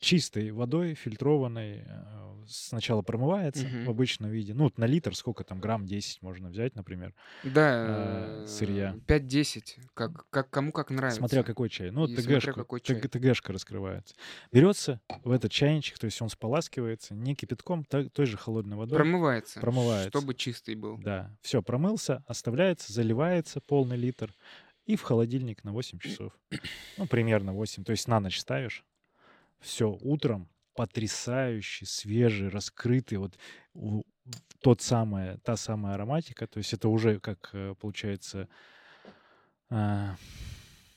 чистой 0.00 0.50
водой, 0.50 0.94
фильтрованной, 0.94 1.84
э, 1.86 2.44
сначала 2.48 3.02
промывается 3.02 3.64
Мгм. 3.66 3.84
в 3.84 3.90
обычном 3.90 4.30
виде. 4.30 4.54
Ну, 4.54 4.64
вот 4.64 4.76
на 4.78 4.84
литр 4.86 5.14
сколько 5.14 5.44
там, 5.44 5.60
грамм 5.60 5.86
10 5.86 6.20
можно 6.22 6.48
взять, 6.50 6.74
например. 6.74 7.14
Да, 7.42 7.84
А, 7.86 8.42
э, 8.44 8.46
сырья. 8.46 8.96
5-10, 9.06 9.78
как, 9.94 10.28
как, 10.30 10.50
кому 10.50 10.72
как 10.72 10.90
нравится. 10.90 11.18
Смотря 11.18 11.42
какой 11.42 11.68
чай. 11.68 11.90
Ну, 11.90 12.06
ТГшка, 12.06 13.52
раскрывается. 13.52 14.14
Берется 14.52 15.00
в 15.22 15.30
этот 15.30 15.52
чайничек, 15.52 15.98
то 15.98 16.06
есть 16.06 16.20
он 16.20 16.28
споласкивается 16.28 17.14
не 17.14 17.34
кипятком, 17.34 17.84
та- 17.84 18.08
той 18.08 18.26
же 18.26 18.36
холодной 18.36 18.76
водой. 18.76 18.98
Промывается, 18.98 19.60
Промывается. 19.60 20.08
чтобы 20.08 20.34
чистый 20.34 20.74
был. 20.74 20.98
Да, 20.98 21.30
все, 21.40 21.62
промылся, 21.62 22.24
оставляется, 22.26 22.92
заливается 22.92 23.60
полный 23.60 23.96
литр 23.96 24.32
и 24.86 24.96
в 24.96 25.02
холодильник 25.02 25.64
на 25.64 25.72
8 25.72 25.98
часов. 25.98 26.32
Ну, 26.98 27.06
примерно 27.06 27.52
8. 27.54 27.84
То 27.84 27.92
есть 27.92 28.06
на 28.08 28.20
ночь 28.20 28.38
ставишь. 28.38 28.84
Все, 29.64 29.96
утром 30.02 30.50
потрясающий, 30.74 31.86
свежий, 31.86 32.48
раскрытый, 32.48 33.16
вот 33.16 33.38
тот 34.60 34.82
самая, 34.82 35.38
та 35.38 35.56
самая 35.56 35.94
ароматика. 35.94 36.46
То 36.46 36.58
есть 36.58 36.74
это 36.74 36.88
уже, 36.88 37.18
как 37.18 37.50
э, 37.54 37.74
получается, 37.80 38.48
а, 39.70 40.16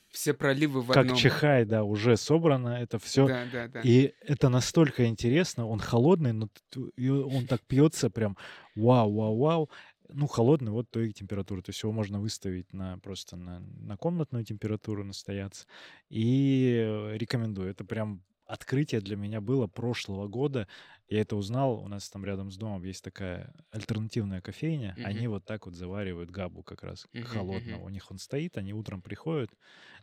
Все 0.09 0.34
проливы 0.34 0.82
в 0.82 0.88
как 0.88 0.97
одном. 0.97 1.15
чихай, 1.15 1.63
да, 1.63 1.84
уже 1.84 2.18
собрано 2.18 2.70
это 2.70 2.99
все. 2.99 3.28
Да, 3.28 3.45
да, 3.51 3.68
да. 3.70 3.82
И 3.82 4.13
это 4.22 4.49
настолько 4.49 5.05
интересно, 5.05 5.65
он 5.65 5.80
холодный, 5.80 6.34
но 6.34 6.49
он 6.97 7.47
так 7.47 7.61
пьется 7.61 8.09
прям 8.09 8.36
вау, 8.76 9.13
вау, 9.13 9.38
вау. 9.38 9.70
Ну, 10.09 10.28
холодный, 10.28 10.72
вот 10.72 10.89
той 10.89 11.13
температуры. 11.13 11.61
То 11.61 11.70
есть 11.70 11.84
его 11.84 11.91
можно 11.93 12.20
выставить 12.20 12.74
на 12.74 12.97
просто 12.99 13.38
на, 13.38 13.59
на 13.59 13.95
комнатную 13.97 14.43
температуру, 14.43 15.03
настояться. 15.03 15.68
И 16.09 16.82
э, 16.82 17.18
рекомендую. 17.18 17.70
Это 17.70 17.84
прям 17.84 18.24
открытие 18.48 19.02
для 19.02 19.16
меня 19.16 19.41
было 19.41 19.68
прошлого 19.68 20.28
года. 20.28 20.68
Я 21.08 21.22
это 21.22 21.36
узнал, 21.36 21.80
у 21.84 21.88
нас 21.88 22.10
там 22.10 22.26
рядом 22.26 22.52
с 22.52 22.58
домом 22.58 22.84
есть 22.84 23.04
такая 23.04 23.54
альтернативная 23.72 24.41
кофейня. 24.41 24.98
Мгм. 24.98 25.04
Они 25.04 25.28
вот 25.28 25.45
так 25.45 25.66
вот 25.66 25.76
заваривают 25.76 26.32
габу 26.32 26.64
как 26.64 26.84
раз 26.84 27.08
Мгм, 27.14 27.22
холодного. 27.22 27.84
У 27.84 27.89
них 27.89 28.12
он 28.12 28.18
стоит, 28.20 28.58
они 28.58 28.74
утром 28.74 29.02
приходят, 29.02 29.52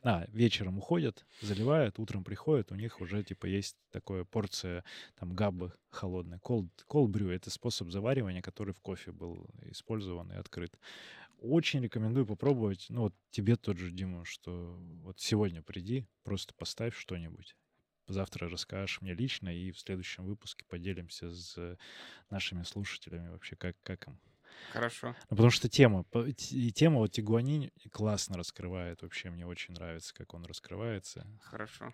а, 0.02 0.24
вечером 0.28 0.78
уходят, 0.78 1.26
заливают, 1.40 1.98
утром 1.98 2.24
приходят, 2.24 2.72
у 2.72 2.74
них 2.74 3.00
уже 3.00 3.22
типа 3.22 3.46
есть 3.46 3.76
такая 3.90 4.24
порция 4.24 4.84
там 5.18 5.34
габы 5.34 5.72
холодной. 5.90 6.38
Cold, 6.38 6.70
cold 6.88 7.08
brew— 7.10 7.30
это 7.34 7.50
способ 7.50 7.90
заваривания, 7.90 8.42
который 8.42 8.74
в 8.74 8.80
кофе 8.80 9.12
был 9.12 9.46
использован 9.62 10.32
и 10.32 10.36
открыт. 10.36 10.78
Очень 11.38 11.82
рекомендую 11.82 12.26
попробовать. 12.26 12.86
Ну 12.88 13.02
вот 13.02 13.14
тебе 13.30 13.56
тот 13.56 13.78
же, 13.78 13.90
Дима, 13.90 14.24
что 14.24 14.76
вот 15.02 15.20
сегодня 15.20 15.62
приди, 15.62 16.06
просто 16.24 16.54
поставь 16.54 16.96
что-нибудь. 16.96 17.56
Завтра 18.06 18.48
расскажешь 18.48 19.00
мне 19.00 19.14
лично, 19.14 19.48
и 19.48 19.70
в 19.70 19.78
следующем 19.78 20.24
выпуске 20.24 20.64
поделимся 20.68 21.30
с 21.30 21.78
нашими 22.30 22.62
слушателями 22.62 23.28
вообще, 23.28 23.56
как, 23.56 23.76
как 23.82 24.06
им. 24.08 24.18
Хорошо. 24.72 25.14
Ну, 25.30 25.36
потому 25.36 25.50
что 25.50 25.68
тема, 25.68 26.04
и 26.14 26.70
тема 26.72 26.98
вот 26.98 27.12
Тигуанин 27.12 27.70
классно 27.90 28.36
раскрывает. 28.36 29.02
Вообще 29.02 29.30
мне 29.30 29.46
очень 29.46 29.74
нравится, 29.74 30.12
как 30.14 30.34
он 30.34 30.44
раскрывается. 30.44 31.26
Хорошо. 31.40 31.92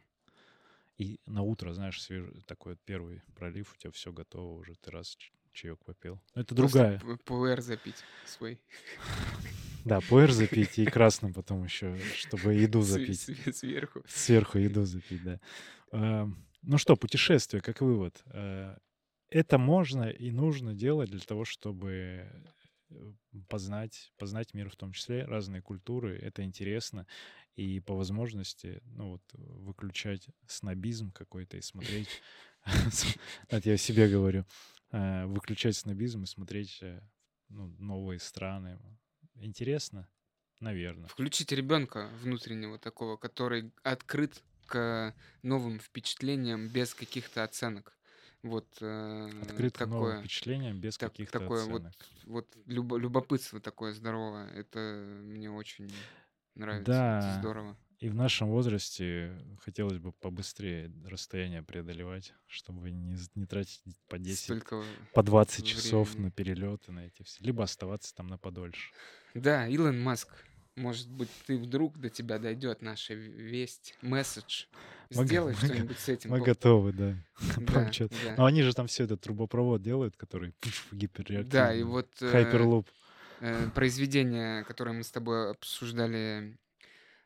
И 0.99 1.19
на 1.27 1.43
утро, 1.43 1.73
знаешь, 1.73 2.03
свежий, 2.03 2.43
такой 2.47 2.73
вот 2.73 2.81
первый 2.85 3.23
пролив, 3.35 3.73
у 3.73 3.77
тебя 3.79 3.91
все 3.93 4.13
готово 4.13 4.59
уже, 4.59 4.75
ты 4.75 4.91
раз 4.91 5.17
чаек 5.53 5.79
попил. 5.85 6.21
Ну, 6.35 6.43
Это 6.43 6.55
Просто 6.55 6.79
другая. 6.79 7.01
п- 7.01 7.17
ПУР 7.25 7.61
запить 7.63 7.97
свой. 8.27 8.61
Да, 9.85 10.01
пуэр 10.01 10.31
запить 10.33 10.79
и 10.79 10.85
красным 10.85 11.33
потом 11.33 11.65
еще, 11.65 11.97
чтобы 12.15 12.55
еду 12.55 12.83
запить. 12.83 13.21
Сверху. 13.57 14.03
Сверху 14.07 14.59
еду 14.59 14.85
запить, 14.85 15.23
да. 15.23 15.41
А, 15.93 16.29
Ну 16.63 16.79
что, 16.79 16.97
путешествие, 16.97 17.63
как 17.63 17.81
вывод. 17.81 18.23
А, 18.27 18.77
Это 19.31 19.59
можно 19.59 20.11
и 20.11 20.31
нужно 20.31 20.75
делать 20.75 21.11
для 21.11 21.21
того, 21.21 21.45
чтобы 21.45 22.27
э, 22.91 23.13
познать, 23.49 24.13
познать 24.19 24.55
мир 24.55 24.69
в 24.69 24.77
том 24.77 24.93
числе, 24.93 25.25
разные 25.25 25.63
культуры. 25.63 26.19
Это 26.19 26.43
интересно. 26.43 27.07
И 27.57 27.81
по 27.81 27.95
возможности, 27.95 28.81
ну 28.85 29.11
вот, 29.11 29.23
выключать 29.33 30.29
снобизм 30.47 31.13
какой-то 31.13 31.57
и 31.57 31.63
смотреть... 31.63 32.09
Это 33.49 33.71
я 33.71 33.77
себе 33.77 34.09
говорю. 34.09 34.45
Выключать 34.93 35.77
снобизм 35.77 36.25
и 36.25 36.27
смотреть 36.27 36.79
э, 36.83 37.01
ну, 37.49 37.69
новые 37.79 38.19
страны. 38.19 38.79
Интересно? 39.41 40.09
Наверное. 40.61 41.09
Включить 41.09 41.53
ребенка 41.53 42.09
внутреннего 42.23 42.79
такого, 42.79 43.17
который 43.17 43.73
открыт 43.83 44.43
к 44.67 45.15
новым 45.43 45.81
впечатлениям 45.81 46.69
без 46.69 46.95
каких-то 46.95 47.43
оценок. 47.43 47.97
Вот 48.43 48.67
э, 48.81 49.31
Открыт 49.43 49.77
к 49.77 49.81
новым 49.81 49.93
такое, 49.93 50.21
впечатлениям 50.21 50.79
без 50.81 50.97
так- 50.97 51.13
каких-то 51.13 51.41
такое 51.41 51.65
вот, 51.65 51.85
оценок. 51.87 51.95
вот 52.25 52.57
любо- 52.67 52.99
любопытство 52.99 53.61
такое 53.61 53.93
здоровое. 53.93 54.49
Это 54.53 54.79
мне 55.25 55.51
очень 55.51 55.91
нравится. 56.55 56.93
Да. 56.93 57.19
Это 57.19 57.41
здорово. 57.41 57.77
И 58.01 58.09
в 58.09 58.15
нашем 58.15 58.49
возрасте 58.49 59.31
хотелось 59.61 59.99
бы 59.99 60.13
побыстрее 60.13 60.91
расстояние 61.05 61.63
преодолевать, 61.63 62.33
чтобы 62.47 62.91
не, 62.91 63.15
не 63.35 63.45
тратить 63.45 63.83
по 64.09 64.19
10, 64.19 64.39
Столько... 64.45 64.83
по 65.13 65.23
20 65.23 65.67
часов 65.67 66.09
времени. 66.09 66.25
на 66.25 66.31
перелеты, 66.31 66.93
на 66.93 67.07
эти 67.07 67.23
все. 67.25 67.45
Либо 67.45 67.63
оставаться 67.63 68.15
там 68.15 68.29
на 68.29 68.39
подольше. 68.39 68.91
Да, 69.35 69.69
Илон 69.69 70.01
Маск. 70.01 70.31
Может 70.77 71.11
быть, 71.11 71.29
ты 71.47 71.59
вдруг 71.59 71.99
до 71.99 72.09
тебя 72.09 72.39
дойдет 72.39 72.81
наша 72.81 73.13
весть, 73.13 73.95
месседж. 74.01 74.65
Сделай 75.11 75.53
что-нибудь 75.55 75.99
с 75.99 76.09
этим. 76.09 76.31
Мы 76.31 76.39
По- 76.39 76.45
готовы, 76.47 76.93
да. 76.95 77.15
Да, 77.59 77.91
да. 77.99 78.35
Но 78.39 78.47
они 78.47 78.63
же 78.63 78.73
там 78.73 78.87
все 78.87 79.05
этот 79.05 79.21
трубопровод 79.21 79.83
делают, 79.83 80.17
который 80.17 80.55
гиперреактивный. 80.91 81.51
Да, 81.51 81.75
и 81.75 81.83
вот 81.83 82.09
э, 82.23 82.31
Хайперлуп. 82.31 82.89
э, 83.41 83.69
произведение, 83.75 84.65
которое 84.65 84.93
мы 84.93 85.03
с 85.03 85.11
тобой 85.11 85.51
обсуждали 85.51 86.57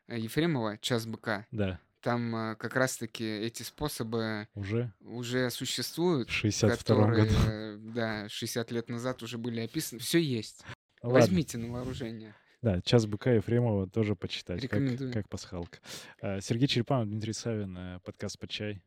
Ефремова 0.07 0.77
«Час 0.77 1.05
быка», 1.05 1.45
Да, 1.51 1.79
там 2.01 2.35
э, 2.35 2.55
как 2.57 2.75
раз-таки 2.75 3.23
эти 3.25 3.63
способы 3.63 4.47
уже 4.53 4.93
уже 5.01 5.49
существуют, 5.49 6.29
в 6.29 6.33
62 6.33 6.77
которые, 6.77 7.23
году. 7.25 7.35
э, 7.47 7.77
да, 7.95 8.29
60 8.29 8.71
лет 8.71 8.89
назад 8.89 9.23
уже 9.23 9.37
были 9.37 9.61
описаны. 9.61 9.99
Все 9.99 10.19
есть. 10.19 10.63
Ладно. 11.01 11.19
Возьмите 11.19 11.57
на 11.57 11.71
вооружение. 11.71 12.35
Да, 12.61 12.81
«Час 12.81 13.05
быка» 13.05 13.31
Ефремова 13.31 13.87
тоже 13.89 14.15
почитать, 14.15 14.61
как, 14.61 14.63
Рекомендую. 14.79 15.13
как 15.13 15.29
пасхалка. 15.29 15.77
А, 16.21 16.41
Сергей 16.41 16.67
Черепанов, 16.67 17.09
Дмитрий 17.09 17.33
Савин, 17.33 17.77
э, 17.77 17.99
подкаст 18.03 18.39
«Под 18.39 18.49
чай». 18.49 18.81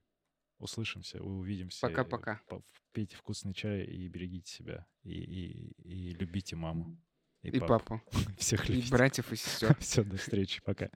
Услышимся, 0.59 1.23
увидимся. 1.23 1.81
Пока-пока. 1.87 2.41
По- 2.49 2.63
Пейте 2.93 3.15
вкусный 3.17 3.55
чай 3.55 3.85
и 3.85 4.09
берегите 4.09 4.51
себя. 4.51 4.87
И, 5.05 5.13
и, 5.13 5.73
и 5.89 6.15
любите 6.15 6.57
маму. 6.57 6.99
И 7.43 7.59
папу. 7.61 7.67
папу, 7.69 8.01
Всех 8.39 8.69
и 8.69 8.75
любите. 8.75 8.91
братьев, 8.91 9.33
и 9.33 9.37
сестер. 9.37 9.77
Все, 9.81 10.03
до 10.05 10.17
встречи. 10.17 10.61
Пока. 10.65 10.89